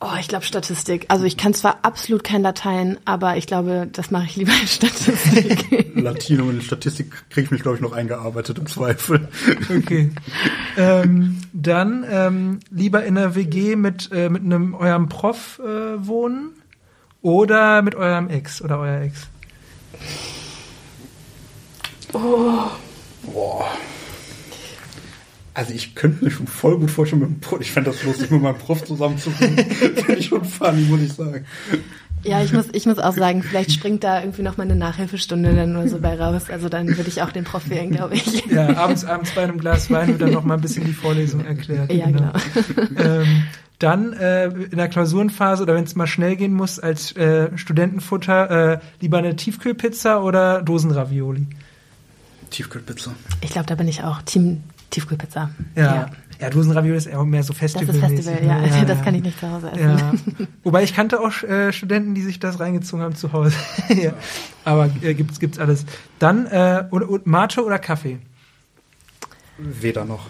[0.04, 1.06] Oh, ich glaube Statistik.
[1.10, 4.68] Also ich kann zwar absolut kein Latein, aber ich glaube, das mache ich lieber in
[4.68, 5.92] Statistik.
[5.96, 9.30] Latinum in Statistik kriege ich mich, glaube ich, noch eingearbeitet, im Zweifel.
[9.70, 10.12] Okay.
[10.76, 16.50] ähm, dann ähm, lieber in einer WG mit, äh, mit einem eurem Prof äh, wohnen
[17.22, 19.28] oder mit eurem Ex oder euer Ex?
[22.12, 23.68] Boah.
[25.54, 28.32] Also ich könnte mir schon voll gut vorstellen, mit dem Prof, ich fände das lustig,
[28.32, 29.58] mit meinem Prof zusammen zu wohnen.
[29.96, 31.46] Finde ich schon funny, muss ich sagen.
[32.24, 35.54] ja, ich muss, ich muss auch sagen, vielleicht springt da irgendwie noch mal eine Nachhilfestunde
[35.54, 36.50] dann nur so bei raus.
[36.50, 38.46] Also dann würde ich auch den Prof wählen, glaube ich.
[38.46, 41.44] Ja, abends, abends bei einem Glas Wein wird dann noch mal ein bisschen die Vorlesung
[41.44, 41.92] erklärt.
[41.92, 42.32] Ja, genau.
[42.98, 43.44] ähm,
[43.80, 48.74] dann äh, in der Klausurenphase oder wenn es mal schnell gehen muss, als äh, Studentenfutter
[48.74, 51.48] äh, lieber eine Tiefkühlpizza oder Dosenravioli.
[52.52, 53.12] Tiefkühlpizza.
[53.42, 54.62] Ich glaube, da bin ich auch Team
[54.92, 55.50] Tiefkühlpizza.
[55.76, 56.10] Ja.
[56.40, 56.50] ja.
[56.50, 57.96] Dosenravioli ist eher mehr so Das Festival.
[57.96, 58.84] ist Festival, ja.
[58.86, 59.98] Das kann ich nicht zu Hause essen.
[59.98, 60.14] Ja.
[60.64, 63.56] Wobei ich kannte auch äh, Studenten, die sich das reingezogen haben zu Hause.
[63.90, 64.14] ja.
[64.66, 65.86] Aber äh, gibt's gibt's alles.
[66.20, 68.20] Dann äh, und, und Mate oder Kaffee?
[69.58, 70.28] Weder noch.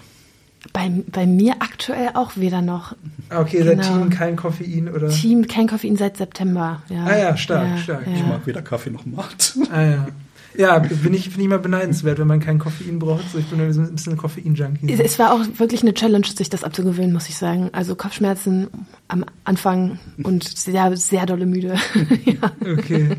[0.74, 2.96] Bei, bei mir aktuell auch weder noch.
[3.34, 3.82] Okay, Genau.
[3.82, 5.10] seit Team kein Koffein oder?
[5.10, 6.84] Team kein Koffein seit September.
[6.90, 7.06] Ja.
[7.06, 8.06] Ah ja, stark, stark.
[8.06, 8.26] Ich Ja.
[8.28, 9.58] mag weder Kaffee noch Mat.
[9.72, 10.08] Ah ja.
[10.58, 13.30] Ja, bin ich, finde ich mal beneidenswert, wenn man kein Koffein braucht.
[13.32, 14.92] So, ich bin ein bisschen ein Koffein-Junkie.
[14.92, 17.70] Es- Es war auch wirklich eine Challenge, sich das abzugewöhnen, muss ich sagen.
[17.72, 18.68] Also Kopfschmerzen
[19.08, 21.76] am Anfang und sehr, sehr dolle müde.
[22.26, 22.52] ja.
[22.78, 23.18] Okay.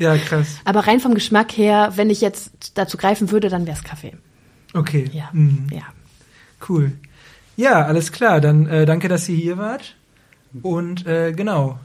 [0.00, 0.56] Ja, krass.
[0.64, 4.14] Aber rein vom Geschmack her, wenn ich jetzt dazu greifen würde, dann wäre es Kaffee.
[4.74, 5.08] Okay.
[5.12, 5.28] Ja.
[5.32, 5.66] Mhm.
[5.70, 5.82] ja.
[6.68, 6.92] Cool.
[7.56, 8.40] Ja, alles klar.
[8.40, 9.94] Dann äh, danke, dass ihr hier wart.
[10.62, 11.78] Und äh, genau.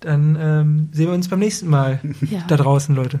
[0.00, 2.40] Dann ähm, sehen wir uns beim nächsten Mal Ja.
[2.48, 3.20] da draußen, Leute.